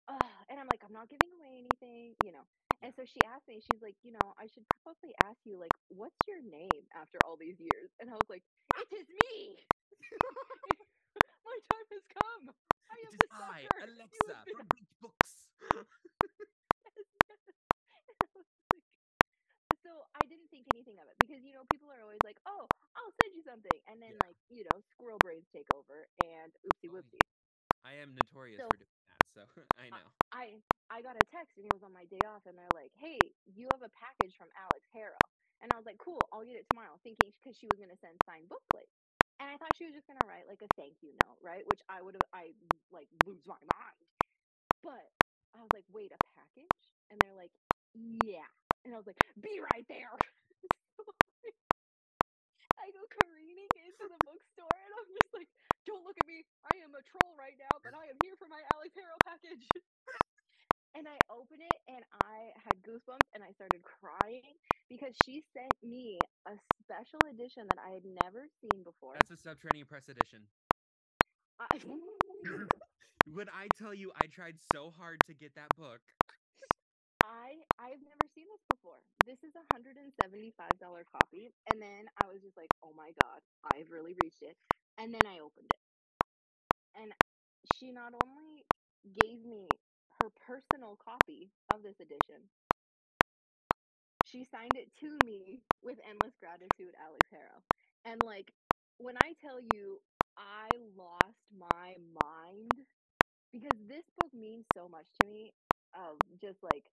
uh, 0.07 0.45
and 0.49 0.59
i'm 0.59 0.67
like 0.67 0.83
i'm 0.83 0.93
not 0.93 1.09
giving 1.09 1.31
away 1.33 1.57
anything 1.59 2.15
you 2.19 2.31
know. 2.33 2.47
And 2.81 2.95
so 2.95 3.05
she 3.05 3.23
asked 3.23 3.47
me 3.47 3.61
she's 3.61 3.81
like 3.81 3.97
you 4.03 4.11
know 4.11 4.33
i 4.37 4.47
should 4.47 4.67
probably 4.83 5.15
ask 5.17 5.41
you 5.45 5.59
like 5.59 5.75
what's 5.89 6.27
your 6.27 6.41
name 6.41 6.87
after 6.93 7.23
all 7.23 7.37
these 7.37 7.59
years? 7.59 7.93
And 7.99 8.09
i 8.11 8.17
was 8.17 8.29
like 8.29 8.45
it 8.75 8.89
is 8.93 9.09
me 9.09 9.67
my 11.45 11.59
time 11.69 11.85
has 11.91 12.05
come 12.05 12.49
i 12.89 12.95
it 12.95 13.07
am 13.07 13.13
is 13.13 13.19
the 13.19 13.27
I, 13.31 13.63
sucker 13.63 13.79
Alexa, 13.83 14.43
been 14.45 14.57
from 14.57 14.67
Beach 14.67 14.93
Books. 14.99 15.49
so 19.85 20.03
I 20.13 20.25
didn't 20.25 20.49
think 20.49 20.67
anything 20.67 20.99
of 20.99 21.07
it 21.07 21.17
because 21.19 21.43
you 21.43 21.53
know 21.53 21.65
people 21.65 21.91
are 21.91 22.01
always 22.01 22.23
like, 22.23 22.39
"Oh, 22.45 22.69
I'll 22.95 23.11
send 23.11 23.35
you 23.35 23.43
something," 23.43 23.81
and 23.87 24.01
then 24.01 24.13
Yeah. 24.13 24.19
like 24.19 24.37
you 24.49 24.63
know 24.63 24.79
squirrel 24.81 25.19
brains 25.19 25.49
take 25.49 25.69
over 25.69 26.07
and 26.17 26.55
oopsie 26.65 26.89
Oh, 26.89 26.91
whoopsie. 26.93 27.25
I 27.83 27.93
am 27.95 28.15
notorious 28.15 28.59
So- 28.61 28.69
for 28.69 28.77
doing 28.77 28.87
that, 29.07 29.29
so 29.29 29.47
I 29.77 29.89
know. 29.89 30.11
I 30.31 30.63
I 30.89 31.01
got 31.01 31.17
a 31.17 31.25
text 31.25 31.57
and 31.57 31.67
it 31.67 31.71
was 31.71 31.83
on 31.83 31.91
my 31.93 32.05
day 32.05 32.23
off, 32.23 32.45
and 32.45 32.57
they're 32.57 32.71
like, 32.71 32.93
"Hey, 32.95 33.35
you 33.45 33.69
have 33.69 33.81
a 33.83 33.89
package 33.89 34.35
from 34.37 34.51
Alex 34.55 34.87
Harrow," 34.91 35.29
and 35.61 35.71
I 35.73 35.77
was 35.77 35.85
like, 35.85 35.99
"Cool, 35.99 36.27
I'll 36.31 36.45
get 36.45 36.55
it 36.57 36.67
tomorrow," 36.67 36.97
thinking 37.03 37.31
because 37.31 37.57
she 37.57 37.67
was 37.67 37.79
gonna 37.79 37.97
send 37.97 38.23
signed 38.23 38.49
book 38.49 38.63
plates, 38.71 39.06
and 39.39 39.49
I 39.49 39.57
thought 39.57 39.75
she 39.75 39.85
was 39.85 39.95
just 39.95 40.07
gonna 40.07 40.25
write 40.25 40.47
like 40.47 40.61
a 40.63 40.69
thank 40.69 41.03
you 41.03 41.13
note, 41.13 41.39
right? 41.41 41.65
Which 41.67 41.81
I 41.89 42.01
would 42.01 42.15
have 42.15 42.25
I 42.33 42.55
like 42.91 43.09
lose 43.11 43.47
my 43.47 43.59
mind, 43.63 44.07
but 44.81 45.11
I 45.53 45.63
was 45.63 45.73
like, 45.73 45.85
"Wait, 45.89 46.11
a 46.13 46.19
package?" 46.19 46.91
And 47.09 47.21
they're 47.21 47.35
like, 47.35 47.53
"Yeah," 47.93 48.49
and 48.85 48.93
I 48.93 48.97
was 48.97 49.07
like, 49.07 49.21
"Be 49.39 49.59
right 49.61 49.87
there." 49.87 50.11
I 52.79 52.91
go 52.91 53.07
careening 53.07 53.71
into 53.75 54.09
the 54.09 54.19
bookstore 54.19 54.75
and 54.77 54.93
I'm 54.93 55.15
just 55.15 55.33
like, 55.33 55.51
don't 55.85 56.05
look 56.05 56.19
at 56.19 56.25
me. 56.25 56.45
I 56.65 56.77
am 56.77 56.95
a 56.95 57.03
troll 57.03 57.35
right 57.37 57.57
now, 57.57 57.79
but 57.79 57.95
I 57.95 58.07
am 58.07 58.19
here 58.19 58.37
for 58.37 58.49
my 58.49 58.63
Alex 58.67 58.95
Harrow 58.95 59.19
package. 59.21 59.73
and 60.95 61.07
I 61.07 61.23
open 61.29 61.61
it 61.61 61.81
and 61.87 62.05
I 62.11 62.53
had 62.57 62.83
goosebumps 62.83 63.27
and 63.33 63.43
I 63.43 63.53
started 63.53 63.83
crying 63.83 64.59
because 64.89 65.17
she 65.17 65.41
sent 65.41 65.81
me 65.83 66.27
a 66.45 66.57
special 66.59 67.25
edition 67.25 67.67
that 67.69 67.79
I 67.79 67.91
had 67.91 68.05
never 68.05 68.49
seen 68.49 68.83
before. 68.83 69.15
That's 69.15 69.31
a 69.31 69.37
subterranean 69.37 69.87
press 69.87 70.09
edition. 70.09 70.51
I, 71.59 71.79
When 73.25 73.49
I 73.49 73.69
tell 73.69 73.93
you 73.93 74.11
I 74.15 74.27
tried 74.27 74.59
so 74.59 74.91
hard 74.91 75.25
to 75.25 75.35
get 75.35 75.55
that 75.55 75.75
book, 75.75 76.03
I 77.21 77.65
I've 77.77 78.01
never 78.01 78.27
seen 78.27 78.47
this 78.49 78.65
before. 78.67 79.05
This 79.21 79.43
is 79.43 79.55
a 79.55 79.65
hundred 79.65 79.97
and 79.97 80.13
seventy 80.13 80.51
five 80.51 80.79
dollar 80.79 81.05
copy, 81.05 81.55
and 81.67 81.81
then 81.81 82.09
I 82.17 82.27
was 82.27 82.43
just 82.43 82.57
like, 82.57 82.73
oh 82.83 82.93
my 82.93 83.11
god, 83.13 83.43
I've 83.63 83.91
really 83.91 84.15
reached 84.15 84.43
it. 84.43 84.57
And 84.97 85.13
then 85.13 85.27
I 85.27 85.39
opened 85.39 85.71
it, 85.73 85.81
and 86.95 87.15
she 87.65 87.91
not 87.93 88.13
only 88.15 88.67
gave 89.11 89.41
me 89.41 89.81
her 90.19 90.31
personal 90.31 90.97
copy 90.97 91.53
of 91.69 91.83
this 91.83 91.99
edition, 92.01 92.51
she 94.27 94.45
signed 94.45 94.77
it 94.77 94.93
to 94.95 95.21
me 95.21 95.65
with 95.81 95.99
endless 96.03 96.37
gratitude, 96.37 96.95
Alex 96.97 97.29
Harrow. 97.31 97.63
And 98.05 98.23
like 98.23 98.53
when 98.97 99.17
I 99.17 99.33
tell 99.33 99.61
you, 99.61 100.01
I 100.37 100.77
lost 100.79 101.51
my 101.51 101.97
mind 101.99 102.87
because 103.51 103.77
this 103.79 104.09
book 104.11 104.33
means 104.33 104.69
so 104.73 104.89
much 104.89 105.13
to 105.15 105.25
me 105.25 105.53
of 105.93 106.25
just 106.37 106.63
like 106.63 106.91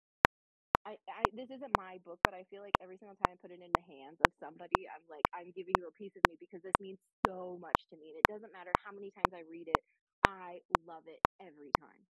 I, 0.86 1.00
I 1.10 1.32
this 1.34 1.52
isn't 1.52 1.76
my 1.76 2.00
book, 2.00 2.22
but 2.24 2.34
I 2.34 2.44
feel 2.46 2.62
like 2.64 2.76
every 2.80 2.98
single 2.98 3.16
time 3.16 3.34
I 3.34 3.36
put 3.38 3.52
it 3.52 3.62
in 3.62 3.74
the 3.74 3.82
hands 3.82 4.22
of 4.22 4.34
somebody, 4.34 4.90
I'm 4.90 5.08
like, 5.08 5.30
I'm 5.34 5.52
giving 5.52 5.78
you 5.78 5.88
a 5.88 5.94
piece 5.94 6.16
of 6.18 6.26
me 6.26 6.38
because 6.40 6.64
this 6.64 6.80
means 6.80 7.02
so 7.24 7.58
much 7.58 7.88
to 7.90 7.98
me. 7.98 8.12
And 8.12 8.20
it 8.20 8.28
doesn't 8.28 8.52
matter 8.54 8.74
how 8.74 8.92
many 8.92 9.12
times 9.12 9.34
I 9.34 9.42
read 9.42 9.70
it, 9.70 9.86
I 10.24 10.64
love 10.70 11.08
it 11.08 11.24
every 11.40 11.74
time. 11.74 12.08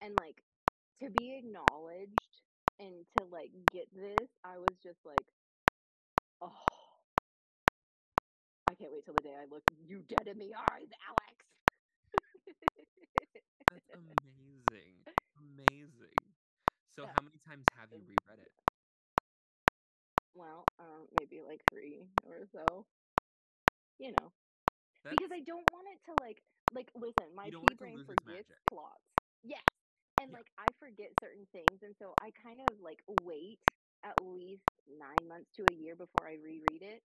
And 0.00 0.16
like 0.16 0.44
to 0.98 1.10
be 1.10 1.36
acknowledged 1.38 2.44
and 2.78 3.08
to 3.10 3.24
like 3.24 3.52
get 3.70 3.92
this, 3.94 4.30
I 4.44 4.58
was 4.58 4.78
just 4.82 5.04
like, 5.04 5.28
oh, 6.40 6.58
I 8.66 8.74
can't 8.76 8.92
wait 8.92 9.04
till 9.04 9.14
the 9.14 9.22
day 9.22 9.34
I 9.36 9.46
look 9.46 9.64
you 9.68 10.02
dead 10.02 10.28
in 10.28 10.38
the 10.38 10.54
eyes, 10.54 10.88
Alex. 11.00 11.46
That's 13.68 13.88
amazing. 13.94 15.08
Amazing. 15.36 16.36
So 16.86 17.06
Yeah. 17.06 17.08
how 17.08 17.22
many 17.22 17.38
times 17.38 17.68
have 17.70 17.92
you 17.92 18.04
reread 18.04 18.38
it? 18.40 18.52
well, 20.34 20.72
um, 20.78 21.08
maybe 21.12 21.42
like 21.42 21.68
three 21.68 22.10
or 22.22 22.46
so. 22.52 22.88
You 23.98 24.12
know, 24.12 24.34
That's 25.02 25.20
because 25.20 25.30
I 25.32 25.40
don't 25.40 25.70
want 25.70 25.88
it 25.88 26.02
to 26.06 26.14
like 26.16 26.44
like 26.70 26.90
listen, 26.94 27.34
my 27.34 27.50
don't 27.50 27.60
pea 27.60 27.70
want 27.70 27.74
it 27.74 27.78
to 27.78 27.86
brain 27.86 27.92
lose 27.92 28.10
its 28.10 28.22
forgets 28.22 28.48
magic. 28.48 28.58
plots. 28.68 29.04
Yes. 29.42 29.62
And 30.18 30.30
Yeah. 30.30 30.32
like 30.32 30.52
I 30.56 30.72
forget 30.78 31.18
certain 31.20 31.46
things 31.52 31.80
and 31.82 31.96
so 31.98 32.16
I 32.20 32.30
kind 32.32 32.60
of 32.60 32.78
like 32.80 33.02
wait 33.08 33.62
at 34.02 34.20
least 34.20 34.64
9 34.86 35.26
months 35.28 35.50
to 35.54 35.66
a 35.66 35.72
year 35.72 35.96
before 35.96 36.28
I 36.28 36.34
reread 36.34 36.82
it. 36.82 37.04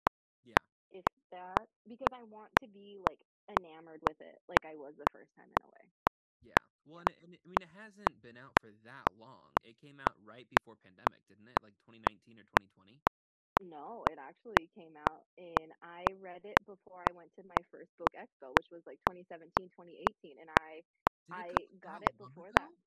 Yeah. 0.44 0.63
If 0.89 1.06
that 1.32 1.70
because 1.88 2.12
I 2.13 2.24
want 2.24 2.60
to 2.60 2.68
be 2.70 3.00
like 3.00 3.26
enamored 3.50 4.04
with 4.04 4.22
it 4.22 4.39
like 4.48 4.66
I 4.66 4.76
was 4.78 4.96
the 4.98 5.08
first 5.08 5.34
time 5.36 5.54
in 5.56 5.62
a 5.62 5.68
way. 5.68 5.94
Yeah. 6.42 6.66
Well, 6.84 7.00
and, 7.00 7.10
it- 7.10 7.20
and 7.24 7.34
it- 7.36 7.42
I 7.46 7.48
mean, 7.48 7.62
it 7.62 7.70
hasn't 7.70 8.22
been 8.22 8.38
out 8.38 8.58
for 8.58 8.72
that 8.72 9.13
long. 9.13 9.60
It 9.63 9.78
came 9.78 10.00
out 10.00 10.22
right 10.22 10.48
before 10.50 10.76
pandemic, 10.78 11.26
didn't 11.28 11.48
it? 11.48 11.62
Like 11.62 11.80
2019 11.80 12.38
or 12.39 12.44
2020? 12.46 13.04
No, 13.60 14.06
it 14.06 14.18
actually 14.18 14.68
came 14.68 14.98
out 14.98 15.28
and 15.38 15.74
I 15.82 16.12
read 16.13 16.46
it 16.46 16.66
before 16.66 17.02
I 17.04 17.12
went 17.12 17.34
to 17.34 17.44
my 17.44 17.63
first 17.72 17.96
book 17.98 18.13
expo, 18.13 18.54
which 18.54 18.72
was 18.72 18.84
like 18.86 19.00
2017, 19.00 19.70
2018 19.70 20.39
and 20.39 20.50
I 20.50 20.84
Did 21.28 21.38
I 21.38 21.50
it 21.50 21.80
come 21.80 21.80
got 21.80 22.04
that 22.04 22.04
it 22.04 22.18
long 22.18 22.38
before 22.38 22.52
ago? 22.52 22.78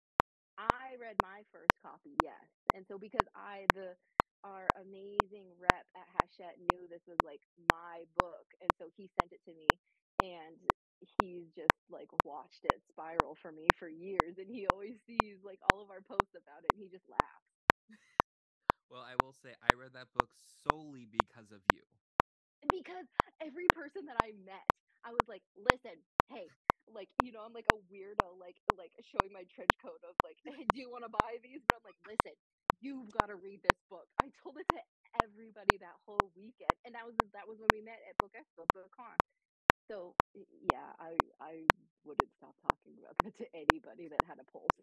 I 0.59 0.97
read 0.97 1.21
my 1.21 1.45
first 1.53 1.79
copy, 1.81 2.12
yes. 2.12 2.69
And 2.73 2.87
so 2.87 2.99
because 2.99 3.27
I 3.35 3.69
the 3.69 3.99
our 4.45 4.73
amazing 4.77 5.55
rep 5.55 5.88
at 5.95 6.09
Hachette 6.09 6.61
knew 6.61 6.88
this 6.88 7.07
was 7.07 7.23
like 7.23 7.49
my 7.57 8.07
book, 8.14 8.53
and 8.61 8.75
so 8.77 8.88
he 8.88 9.09
sent 9.09 9.33
it 9.33 9.42
to 9.45 9.55
me 9.55 9.83
and 10.21 10.62
he's 11.01 11.53
just 11.53 11.90
like 11.90 12.12
watched 12.25 12.64
it 12.64 12.85
spiral 12.87 13.35
for 13.37 13.53
me 13.53 13.73
for 13.73 13.88
years 13.88 14.38
and 14.38 14.51
he 14.51 14.66
always 14.66 15.03
sees 15.05 15.42
like 15.42 15.61
all 15.62 15.81
of 15.83 15.90
our 15.90 16.03
posts 16.03 16.35
about 16.37 16.64
it 16.64 16.73
and 16.73 16.81
he 16.83 16.88
just 16.88 17.09
laughs. 17.09 17.53
Well, 18.88 19.03
I 19.03 19.16
will 19.16 19.33
say 19.33 19.57
I 19.62 19.75
read 19.75 19.95
that 19.95 20.12
book 20.12 20.35
solely 20.35 21.07
because 21.07 21.53
of 21.53 21.69
you. 21.69 21.87
because 22.71 23.09
every 23.40 23.71
person 23.71 24.07
that 24.07 24.16
I 24.19 24.33
met, 24.33 24.69
I 25.05 25.12
was 25.12 25.29
like, 25.29 25.45
listen, 25.57 26.05
hey, 26.29 26.57
like, 26.88 27.12
you 27.18 27.33
know, 27.33 27.42
I'm 27.42 27.53
like 27.55 27.68
a 27.68 27.72
weirdo, 27.79 28.38
like, 28.38 28.62
like 28.68 28.94
showing 29.03 29.33
my 29.33 29.44
trench 29.44 29.79
coat 29.79 30.05
of 30.05 30.18
like, 30.22 30.40
hey, 30.44 30.64
do 30.64 30.81
you 30.81 30.90
want 30.90 31.05
to 31.05 31.11
buy 31.11 31.38
these? 31.42 31.64
But 31.66 31.77
I'm 31.77 31.83
like, 31.85 31.99
listen, 32.07 32.35
you've 32.81 33.11
got 33.12 33.27
to 33.29 33.37
read 33.37 33.62
this 33.62 33.79
book. 33.88 34.11
I 34.18 34.31
told 34.31 34.59
it 34.59 34.68
to 34.70 34.83
everybody 35.14 35.79
that 35.79 35.99
whole 36.01 36.31
weekend, 36.31 36.77
and 36.85 36.94
that 36.96 37.07
was 37.07 37.16
that 37.33 37.49
was 37.49 37.61
when 37.61 37.70
we 37.72 37.83
met 37.83 38.03
at 38.03 38.18
Book 38.18 38.35
Expo, 38.35 38.70
BookCon. 38.70 39.18
So 39.88 40.18
y- 40.35 40.46
yeah, 40.51 40.94
I 40.99 41.31
I 41.40 41.72
wouldn't 42.05 42.33
stop 42.35 42.59
talking 42.61 42.99
about 42.99 43.18
that 43.18 43.37
to 43.37 43.57
anybody 43.57 44.09
that 44.09 44.25
had 44.25 44.40
a 44.40 44.44
pulse. 44.44 44.81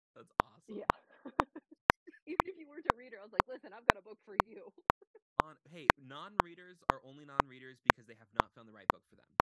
That's 0.14 0.32
awesome. 0.40 0.68
yeah. 0.68 0.86
Even 2.26 2.46
if 2.48 2.56
you 2.58 2.68
weren't 2.68 2.86
a 2.86 2.94
reader 2.94 3.20
I 3.20 3.24
was 3.24 3.32
like, 3.32 3.48
listen, 3.48 3.72
I've 3.72 3.86
got 3.86 3.98
a 3.98 4.02
book 4.02 4.20
for 4.24 4.36
you. 4.36 4.72
On, 5.38 5.58
hey, 5.66 5.94
non-readers 5.98 6.82
are 6.84 7.02
only 7.04 7.24
non-readers 7.26 7.80
because 7.82 8.06
they 8.06 8.16
have 8.16 8.32
not 8.34 8.54
found 8.54 8.68
the 8.68 8.72
right 8.72 8.90
book 8.90 9.06
for 9.08 9.16
them. 9.16 9.38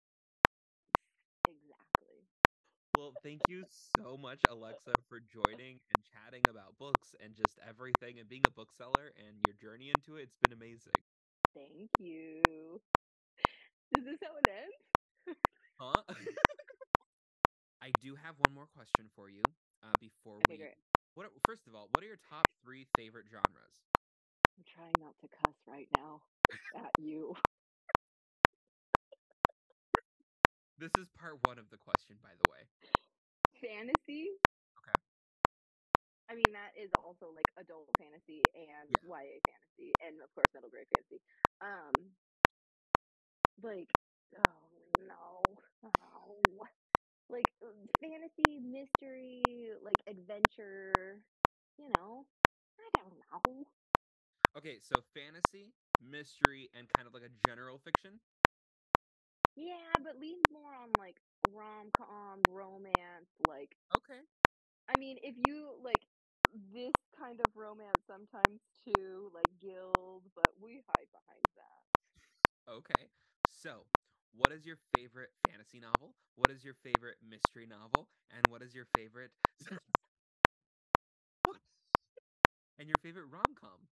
Well, 2.93 3.13
thank 3.13 3.47
you 3.47 3.63
so 3.65 4.17
much, 4.17 4.43
Alexa, 4.45 5.01
for 5.01 5.19
joining 5.19 5.81
and 5.89 6.03
chatting 6.03 6.47
about 6.47 6.77
books 6.77 7.13
and 7.13 7.35
just 7.35 7.57
everything 7.59 8.19
and 8.19 8.27
being 8.29 8.45
a 8.45 8.51
bookseller 8.51 9.07
and 9.09 9.41
your 9.41 9.53
journey 9.53 9.89
into 9.89 10.15
it. 10.17 10.23
It's 10.23 10.37
been 10.37 10.51
amazing. 10.53 11.05
Thank 11.53 11.99
you. 11.99 12.83
Is 13.91 14.03
this 14.05 14.19
how 14.23 14.37
it 14.37 14.47
ends? 14.47 14.75
Huh? 15.79 16.03
I 17.81 17.91
do 17.91 18.15
have 18.15 18.39
one 18.39 18.53
more 18.53 18.67
question 18.67 19.09
for 19.09 19.29
you 19.29 19.57
uh, 19.81 19.95
before 19.95 20.41
Okay, 20.41 20.57
we. 20.57 20.57
great. 20.57 20.77
What? 21.13 21.25
are- 21.25 21.39
First 21.39 21.67
of 21.67 21.75
all, 21.75 21.89
what 21.89 22.03
are 22.03 22.07
your 22.07 22.17
top 22.17 22.53
three 22.53 22.85
favorite 22.85 23.27
genres? 23.27 23.89
I'm 24.57 24.63
trying 24.63 24.99
not 24.99 25.17
to 25.19 25.29
cuss 25.29 25.67
right 25.67 25.89
now 25.91 26.23
at 26.73 26.97
you. 26.97 27.35
This 30.81 30.95
is 30.97 31.11
part 31.11 31.41
one 31.41 31.59
of 31.59 31.69
the 31.69 31.77
question, 31.77 32.19
by 32.19 32.35
the 32.35 32.45
way. 32.47 32.71
Fantasy. 33.61 34.39
Okay. 34.77 34.95
I 36.29 36.35
mean, 36.35 36.53
that 36.53 36.77
is 36.77 36.93
also 36.93 37.29
like 37.31 37.51
adult 37.57 37.95
fantasy 37.97 38.49
and 38.53 38.91
Yeah. 38.91 38.99
YA 39.03 39.41
fantasy, 39.45 39.95
and 39.99 40.21
of 40.21 40.33
course, 40.33 40.49
middle 40.53 40.69
grade 40.69 40.87
fantasy. 40.89 41.21
Um, 41.59 42.17
like, 43.57 43.97
oh 44.37 44.95
no, 44.97 45.57
oh, 45.83 46.67
like 47.29 47.53
uh, 47.65 47.87
fantasy, 47.99 48.59
mystery, 48.59 49.73
like 49.81 50.03
adventure. 50.07 51.25
You 51.77 51.89
know, 51.89 52.29
I 52.79 52.89
don't 52.93 53.19
know. 53.19 53.65
Okay, 54.55 54.79
so 54.81 55.01
fantasy, 55.01 55.75
mystery, 55.99 56.69
and 56.73 56.89
kind 56.89 57.07
of 57.07 57.13
like 57.13 57.23
a 57.23 57.29
general 57.29 57.79
fiction. 57.79 58.21
Yeah, 59.55 59.99
but 60.01 60.17
leans 60.17 60.49
more 60.51 60.73
on 60.73 60.95
like 60.97 61.21
rom 61.43 61.91
com, 61.91 62.45
romance. 62.45 63.39
Like, 63.39 63.77
Okay. 63.91 64.23
I 64.87 64.97
mean, 64.97 65.19
if 65.23 65.37
you 65.37 65.79
like 65.81 66.07
this 66.49 67.09
kind 67.15 67.41
of 67.41 67.55
romance 67.55 68.05
sometimes 68.05 68.69
too, 68.71 69.29
like 69.33 69.57
Guild, 69.57 70.33
but 70.33 70.59
we 70.59 70.81
hide 70.81 71.11
behind 71.11 71.49
that. 71.55 71.83
Okay. 72.67 73.11
So, 73.45 73.89
what 74.31 74.51
is 74.51 74.65
your 74.65 74.77
favorite 74.77 75.35
fantasy 75.35 75.79
novel? 75.79 76.17
What 76.35 76.51
is 76.51 76.63
your 76.63 76.73
favorite 76.73 77.21
mystery 77.21 77.65
novel? 77.67 78.13
And 78.29 78.49
what 78.49 78.63
is 78.63 78.73
your 78.75 78.85
favorite 78.85 79.33
and 82.77 82.89
your 82.89 82.97
favorite 82.97 83.25
rom-com? 83.27 83.89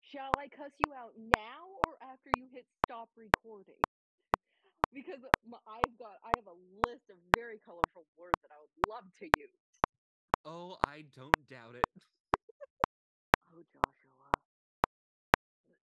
Shall 0.00 0.36
I 0.36 0.48
cuss 0.48 0.80
you 0.80 0.92
out 0.94 1.16
now 1.16 1.70
or 1.70 2.02
after 2.02 2.32
you 2.32 2.48
hit 2.48 2.68
stop 2.70 3.16
recording? 3.16 3.89
Because 4.92 5.24
I've 5.66 5.96
got, 5.98 6.20
I 6.24 6.34
have 6.34 6.46
a 6.46 6.52
list 6.52 7.10
of 7.10 7.20
very 7.22 7.60
colorful 7.60 8.08
words 8.16 8.40
that 8.42 8.52
I 8.52 8.60
would 8.60 8.72
love 8.76 9.12
to 9.14 9.26
use. 9.26 9.60
Oh, 10.44 10.76
I 10.80 11.02
don't 11.02 11.46
doubt 11.46 11.76
it. 11.76 11.92
Oh, 13.46 13.62
Joshua. 13.64 14.36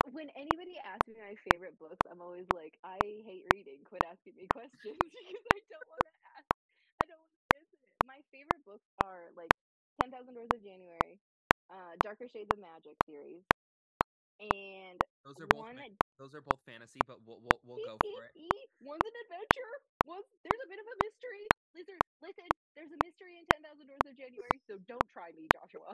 When 0.03 0.29
anybody 0.31 0.77
asks 0.79 1.07
me 1.07 1.15
my 1.15 1.35
favorite 1.35 1.77
books, 1.77 2.05
I'm 2.09 2.21
always 2.21 2.49
like, 2.49 2.79
I 2.83 2.99
hate 3.25 3.45
reading. 3.45 3.83
Quit 3.85 4.03
asking 4.03 4.35
me 4.35 4.47
questions 4.47 4.79
because 5.11 5.43
I 5.51 5.61
don't 5.69 5.89
want 5.89 6.05
to 6.05 6.29
ask. 6.37 6.47
I 7.01 7.05
don't 7.07 7.19
want 7.19 7.33
to 7.53 7.59
answer 7.59 7.77
it. 7.83 7.91
My 8.03 8.23
favorite 8.31 8.65
books 8.65 8.87
are 8.97 9.31
like 9.33 9.53
10,000 9.97 10.33
Doors 10.33 10.51
of 10.53 10.61
January, 10.63 11.21
uh, 11.69 11.97
Darker 11.97 12.29
Shades 12.29 12.51
of 12.51 12.59
Magic 12.59 12.99
series, 13.05 13.45
and 14.39 15.03
Those 15.25 15.41
are 15.41 15.47
both 15.47 15.67
one 15.67 15.77
that 15.77 15.91
those 16.17 16.35
are 16.35 16.41
both 16.41 16.61
fantasy, 16.63 17.03
but 17.03 17.23
we'll 17.23 17.41
we'll, 17.41 17.61
we'll 17.63 17.79
go 17.79 17.99
for 17.99 18.25
it. 18.25 18.35
One's 18.79 19.05
an 19.05 19.13
adventure. 19.25 19.81
One's 20.03 20.25
there's 20.43 20.59
a 20.63 20.69
bit 20.69 20.79
of 20.79 20.87
a 20.87 20.99
mystery. 20.99 21.49
Listen, 21.73 22.03
listen. 22.21 22.55
There's 22.75 22.91
a 22.91 22.97
mystery 22.97 23.37
in 23.39 23.45
Ten 23.45 23.63
Thousand 23.63 23.87
Doors 23.87 24.05
of 24.05 24.15
January, 24.17 24.61
so 24.69 24.79
don't 25.07 25.23
try 25.23 25.31
me, 25.33 25.49
Joshua. 25.49 25.93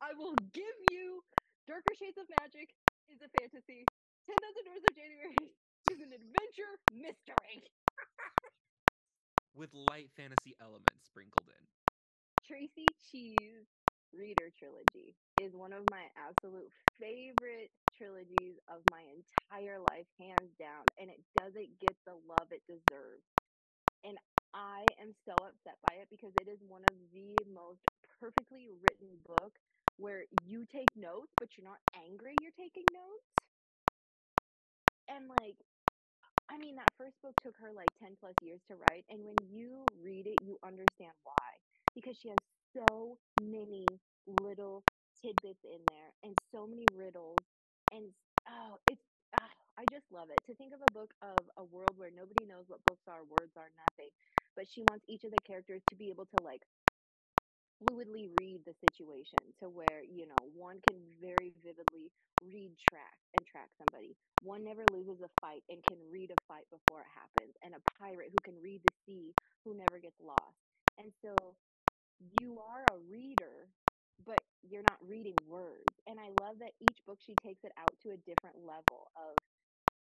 I 0.00 0.14
will 0.14 0.36
give 0.36 0.76
you 0.80 1.24
Darker 1.66 1.94
Shades 1.94 2.18
of 2.18 2.28
Magic 2.30 2.74
is 3.08 3.22
a 3.22 3.28
fantasy. 3.30 3.90
Ten 4.24 4.40
Thousand 4.40 4.64
Doors 4.64 4.84
of 4.88 4.94
January 4.94 5.56
is 5.86 6.00
an 6.00 6.12
adventure 6.12 6.80
mystery. 6.88 7.64
With 9.54 9.74
light 9.74 10.12
fantasy 10.12 10.54
elements 10.60 11.04
sprinkled 11.04 11.50
in. 11.50 11.68
Traci 12.44 12.94
Chee's 12.98 13.68
Reader 14.12 14.50
Trilogy 14.50 15.18
is 15.36 15.56
one 15.56 15.72
of 15.72 15.86
my 15.86 16.10
absolute 16.16 16.72
favorite 16.98 17.72
trilogies 17.94 18.58
of 18.68 18.86
my 18.86 19.02
entire 19.02 19.80
life, 19.80 20.08
hands 20.18 20.54
down, 20.56 20.90
and 20.98 21.10
it 21.10 21.32
doesn't 21.32 21.78
get 21.78 21.98
the 22.04 22.14
love 22.16 22.52
it 22.52 22.64
deserves. 22.66 23.26
And 24.04 24.18
I 24.54 24.94
am 24.98 25.14
so 25.14 25.44
upset 25.44 25.80
by 25.82 25.96
it 25.96 26.10
because 26.10 26.36
it 26.36 26.48
is 26.48 26.64
one 26.64 26.86
of 26.86 27.10
the 27.12 27.44
most 27.44 27.90
perfectly 28.04 28.70
written 28.70 29.22
books 29.22 29.62
where 29.96 30.26
you 30.32 30.66
take 30.66 30.96
notes, 30.96 31.36
but 31.38 31.56
you're 31.58 31.64
not 31.66 31.82
angry 31.94 32.38
you're 32.38 32.52
taking 32.52 32.92
notes. 32.92 33.28
And 35.08 35.28
like, 35.28 35.58
I 36.24 36.28
I 36.50 36.58
mean, 36.58 36.76
that 36.76 36.92
first 36.96 37.20
book 37.22 37.38
took 37.38 37.56
her 37.58 37.72
like 37.72 37.94
10 37.96 38.16
plus 38.16 38.36
years 38.42 38.64
to 38.66 38.76
write. 38.76 39.06
And 39.08 39.24
when 39.24 39.48
you 39.50 39.92
read 39.94 40.26
it, 40.28 40.40
you 40.42 40.58
understand 40.62 41.14
why. 41.22 41.58
Because 41.94 42.18
she 42.18 42.28
has 42.30 42.42
so 42.76 43.20
many 43.36 44.02
little 44.26 44.86
tidbits 45.14 45.64
in 45.64 45.86
there 45.86 46.14
and 46.22 46.38
so 46.38 46.66
many 46.66 46.88
riddles. 46.88 47.46
And 47.90 48.14
oh, 48.48 48.80
it's, 48.86 49.04
ah, 49.34 49.54
I 49.76 49.86
just 49.86 50.10
love 50.10 50.30
it. 50.30 50.44
To 50.46 50.56
think 50.56 50.74
of 50.74 50.82
a 50.82 50.88
book 50.90 51.14
of 51.22 51.50
a 51.56 51.64
world 51.64 51.98
where 51.98 52.10
nobody 52.12 52.46
knows 52.46 52.68
what 52.68 52.84
books 52.84 53.08
are, 53.08 53.24
words 53.24 53.56
are, 53.56 53.70
nothing. 53.76 54.10
But 54.56 54.68
she 54.68 54.82
wants 54.82 55.04
each 55.08 55.24
of 55.24 55.32
the 55.32 55.40
characters 55.40 55.84
to 55.86 55.96
be 55.96 56.10
able 56.10 56.26
to 56.28 56.40
like 56.40 56.62
fluidly 57.80 58.32
read 58.32 58.64
the 58.64 58.74
situation 58.74 59.52
to 59.58 59.68
where 59.70 60.02
you 60.02 60.26
know 60.26 60.44
one 60.44 60.80
can 60.80 61.18
very 61.20 61.50
vividly 61.50 62.12
read 62.40 62.78
track 62.78 63.18
and 63.34 63.46
track 63.46 63.72
somebody. 63.76 64.18
One 64.40 64.64
never 64.64 64.88
loses 64.88 65.20
a 65.22 65.30
fight 65.40 65.64
and 65.68 65.84
can 65.84 66.00
read 66.10 66.30
a 66.30 66.38
fight 66.48 66.68
before 66.70 67.02
it 67.02 67.08
happens 67.08 67.54
and 67.62 67.74
a 67.74 67.80
pirate 67.98 68.32
who 68.32 68.40
can 68.40 68.58
read 68.58 68.82
the 68.84 68.92
sea 69.06 69.36
who 69.64 69.74
never 69.74 69.98
gets 70.00 70.20
lost. 70.20 70.58
And 70.98 71.14
so 71.14 71.58
you 72.18 72.60
are 72.60 72.94
a 72.96 72.98
reader 73.00 73.74
but 74.18 74.44
you're 74.62 74.82
not 74.82 75.04
reading 75.06 75.46
words. 75.46 75.96
And 76.06 76.20
i 76.20 76.30
love 76.30 76.58
that 76.60 76.74
each 76.80 77.04
book 77.06 77.20
she 77.20 77.36
takes 77.36 77.64
it 77.64 77.72
out 77.76 77.98
to 78.00 78.12
a 78.12 78.18
different 78.18 78.58
level 78.58 79.10
of 79.16 79.40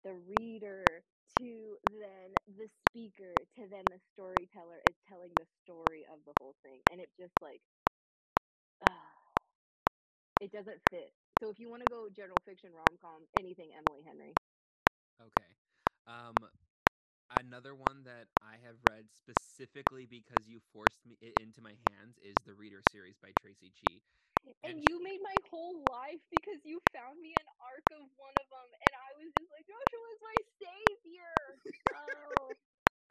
the 0.04 0.16
reader 0.16 1.06
to 1.30 1.80
then 1.84 2.38
the 2.48 2.70
speaker 2.70 3.46
to 3.46 3.68
then 3.70 3.90
the 3.90 4.00
storyteller 4.00 4.80
is 4.80 4.96
telling 5.02 5.36
the 5.36 5.48
story 5.48 6.06
of 6.08 6.26
the 6.26 6.34
whole 6.34 6.58
thing 6.64 6.84
and 6.90 7.02
it 7.02 7.14
just 7.16 7.42
like 7.42 7.64
uh, 8.82 9.12
it 10.40 10.52
doesn't 10.52 10.84
fit 10.90 11.16
so 11.34 11.50
if 11.50 11.60
you 11.60 11.70
want 11.70 11.82
to 11.82 11.88
go 11.90 12.10
general 12.10 12.40
fiction 12.42 12.74
rom-com 12.74 13.28
anything 13.34 13.74
emily 13.74 14.04
henry 14.04 14.40
Okay. 15.20 15.58
Um, 16.06 16.50
another 17.30 17.76
one 17.76 18.04
that 18.04 18.32
I 18.42 18.58
have 18.58 18.84
read 18.84 19.12
specifically 19.12 20.06
because 20.08 20.50
you 20.50 20.60
forced 20.62 21.06
me 21.06 21.18
it 21.22 21.36
into 21.36 21.62
my 21.62 21.76
hands 21.76 22.20
is 22.20 22.44
the 22.44 22.56
Reader 22.56 22.82
series 22.84 23.20
by 23.20 23.34
Traci 23.34 23.74
Chee. 23.74 24.06
and 24.64 24.82
And 24.82 24.84
you 24.84 25.02
made 25.02 25.22
my 25.22 25.40
whole 25.50 25.86
life 25.88 26.22
because 26.32 26.66
you 26.66 26.82
found 26.94 27.20
me 27.22 27.36
an 27.36 27.46
arc 27.60 27.86
of 27.92 28.12
one 28.16 28.36
of 28.38 28.50
them 28.50 28.70
and 28.82 28.94
i 29.14 29.26
was 29.26 29.34
just 29.36 29.52
like 29.52 29.68
joshua 29.68 30.08
is 30.14 30.20
my 30.22 30.42
savior. 30.62 31.62
Oh 31.94 32.56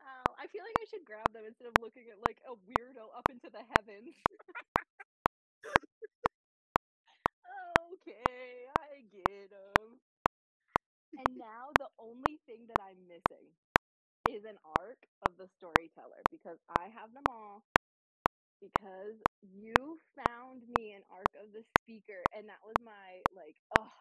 oh 0.02 0.34
i 0.38 0.48
feel 0.48 0.64
like 0.64 0.76
i 0.80 0.86
should 0.86 1.04
grab 1.06 1.32
them 1.32 1.44
instead 1.46 1.68
of 1.68 1.76
looking 1.76 2.10
at 2.10 2.20
like 2.20 2.40
a 2.46 2.56
weirdo 2.56 3.08
up 3.16 3.30
into 3.30 3.50
the 3.50 3.64
heavens. 3.64 4.16
Okay 7.46 8.66
i 8.68 9.02
get 9.02 9.50
them 9.50 10.00
and 11.18 11.36
now 11.38 11.72
the 11.72 11.90
only 11.98 12.38
thing 12.46 12.66
that 12.68 12.80
i'm 12.80 13.06
missing 13.06 13.56
is 14.24 14.44
an 14.44 14.58
arc 14.64 15.08
of 15.22 15.36
the 15.36 15.48
storyteller 15.48 16.26
because 16.30 16.60
i 16.68 16.88
have 16.88 17.12
them 17.14 17.28
all 17.28 17.64
because 18.60 19.22
you 19.42 19.98
found 20.16 20.66
me 20.68 20.92
an 20.92 21.04
arc 21.10 21.34
of 21.36 21.52
the 21.52 21.64
speaker 21.64 22.28
and 22.32 22.48
that 22.48 22.62
was 22.64 22.80
my 22.80 23.24
like 23.30 23.58
oh 23.70 23.92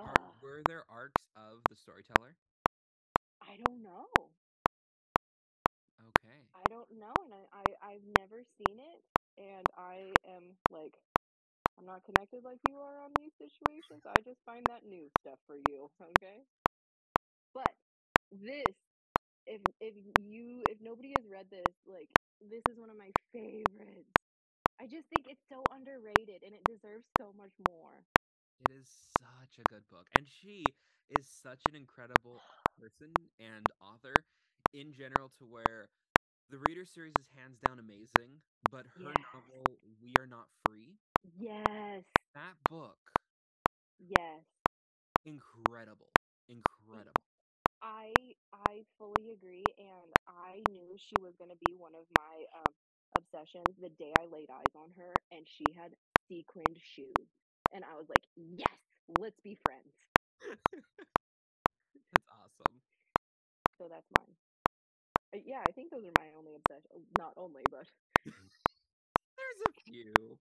Are, 0.00 0.20
Ugh, 0.20 0.36
were 0.40 0.64
there 0.64 0.90
arcs 0.90 1.28
of 1.36 1.68
the 1.68 1.76
storyteller? 1.76 2.40
I 3.40 3.56
don't 3.58 3.82
know. 3.82 4.36
Okay. 6.00 6.52
I 6.54 6.68
don't 6.68 6.92
know, 6.92 7.24
and 7.24 7.34
I, 7.34 7.48
I 7.52 7.76
I've 7.82 8.04
never 8.04 8.44
seen 8.44 8.80
it, 8.80 9.04
and 9.36 9.70
I 9.74 10.20
am 10.24 10.58
like, 10.70 10.98
I'm 11.78 11.86
not 11.86 12.04
connected 12.04 12.44
like 12.44 12.64
you 12.64 12.80
are 12.80 12.98
on 13.00 13.14
these 13.14 13.36
situations. 13.36 14.06
I 14.06 14.22
just 14.22 14.44
find 14.44 14.68
that 14.68 14.84
new 14.84 15.10
stuff 15.10 15.40
for 15.46 15.56
you, 15.56 15.92
okay? 16.00 16.46
But 17.54 17.76
this, 18.30 18.76
if 19.46 19.62
if 19.80 19.96
you 19.96 20.64
if 20.64 20.80
nobody 20.80 21.12
has 21.14 21.28
read 21.28 21.50
this, 21.50 21.76
like 21.86 22.10
this 22.40 22.66
is 22.66 22.78
one 22.78 22.90
of 22.90 22.96
my 22.98 23.14
favorites. 23.32 24.12
I 24.78 24.88
just 24.88 25.08
think 25.10 25.28
it's 25.28 25.46
so 25.48 25.68
underrated, 25.70 26.42
and 26.44 26.54
it 26.54 26.66
deserves 26.66 27.08
so 27.16 27.32
much 27.32 27.58
more. 27.60 28.08
It 28.62 28.70
is 28.70 28.88
such 28.88 29.58
a 29.58 29.64
good 29.64 29.88
book. 29.88 30.08
And 30.12 30.28
she 30.28 30.76
is 31.08 31.28
such 31.28 31.66
an 31.66 31.74
incredible 31.74 32.44
person 32.76 33.30
and 33.38 33.72
author 33.80 34.26
in 34.72 34.92
general 34.92 35.30
to 35.30 35.46
where 35.46 35.90
the 36.48 36.58
Reader 36.58 36.84
series 36.86 37.18
is 37.18 37.30
hands 37.30 37.60
down 37.60 37.78
amazing, 37.80 38.44
but 38.62 38.86
her 38.86 39.14
Yes. 39.14 39.26
novel 39.34 39.80
We 39.82 40.16
Are 40.16 40.26
Not 40.26 40.52
Free, 40.52 41.00
Yes, 41.22 42.04
that 42.34 42.66
book, 42.68 43.12
yes. 43.98 44.46
incredible. 45.24 46.20
Incredible. 46.46 47.26
I 47.82 48.36
I 48.52 48.84
fully 48.98 49.30
agree, 49.30 49.74
and 49.78 50.14
I 50.26 50.60
knew 50.60 50.96
she 50.98 51.18
was 51.18 51.36
gonna 51.36 51.56
be 51.56 51.74
one 51.74 51.94
of 51.94 52.10
my 52.10 52.46
um, 52.54 52.74
obsessions 53.14 53.76
the 53.78 53.90
day 53.90 54.14
I 54.14 54.26
laid 54.26 54.50
eyes 54.50 54.74
on 54.74 54.92
her, 54.92 55.22
and 55.30 55.48
she 55.48 55.72
had 55.72 55.96
sequined 56.28 56.78
shoes, 56.78 57.30
and 57.72 57.84
I 57.84 57.94
was 57.96 58.08
like, 58.08 58.26
yes, 58.36 58.78
let's 59.08 59.40
be 59.40 59.54
friends. 59.56 59.94
That's 62.12 62.28
awesome. 62.28 62.82
So 63.78 63.88
that's 63.88 64.10
mine. 64.10 64.36
Yeah, 65.34 65.60
I 65.62 65.72
think 65.72 65.90
those 65.90 66.04
are 66.04 66.12
my 66.12 66.32
only 66.32 66.54
obsession. 66.54 66.90
Oh, 66.94 67.06
not 67.10 67.34
only, 67.36 67.66
but 67.66 67.88
mm. 68.26 68.50
There's 69.36 69.60
a 69.70 69.72
few. 69.72 70.40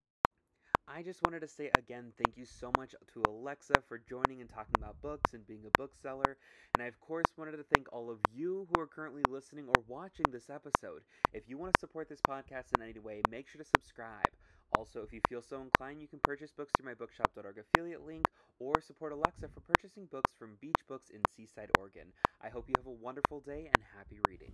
I 0.88 1.04
just 1.04 1.22
wanted 1.24 1.39
to 1.41 1.48
say 1.48 1.70
again 1.70 2.13
thank 2.13 2.38
you 2.38 2.46
so 2.46 2.72
much 2.72 2.96
to 3.08 3.26
Alexa 3.28 3.82
for 3.82 3.98
joining 4.00 4.41
and 4.41 4.50
talking 4.50 4.76
about 4.78 5.02
books 5.02 5.34
and 5.34 5.46
being 5.46 5.65
a 5.65 5.72
bookseller. 5.72 6.39
And 6.74 6.82
I, 6.84 6.88
of 6.88 7.00
course, 7.00 7.38
wanted 7.38 7.58
to 7.58 7.63
thank 7.63 7.91
all 7.91 8.10
of 8.12 8.26
you 8.26 8.65
who 8.65 8.78
are 8.78 8.88
currently 8.88 9.24
listening 9.26 9.70
or 9.70 9.80
watching 9.80 10.32
this 10.32 10.50
episode. 10.50 11.06
If 11.32 11.48
you 11.48 11.58
want 11.58 11.74
to 11.74 11.80
support 11.80 12.10
this 12.10 12.22
podcast 12.22 12.74
in 12.74 12.82
any 12.82 13.00
way, 13.00 13.24
make 13.24 13.48
sure 13.48 13.60
to 13.60 13.65
subscribe. 13.65 14.36
Also, 14.78 15.02
if 15.02 15.12
you 15.12 15.22
feel 15.28 15.42
so 15.42 15.62
inclined, 15.62 16.02
you 16.02 16.08
can 16.08 16.20
purchase 16.20 16.52
books 16.52 16.74
through 16.74 16.86
my 16.86 16.94
bookshop.org 16.94 17.58
affiliate 17.58 18.06
link 18.06 18.26
or 18.60 18.82
support 18.82 19.12
Alexa 19.12 19.48
for 19.54 19.60
purchasing 19.62 20.06
books 20.06 20.32
from 20.38 20.58
Beach 20.62 20.80
Books 20.88 21.10
in 21.10 21.22
Seaside, 21.36 21.72
Oregon. 21.78 22.08
I 22.42 22.50
hope 22.50 22.66
you 22.68 22.76
have 22.78 22.88
a 22.88 22.92
wonderful 22.92 23.42
day 23.42 23.70
and 23.74 23.84
happy 23.96 24.20
reading. 24.28 24.52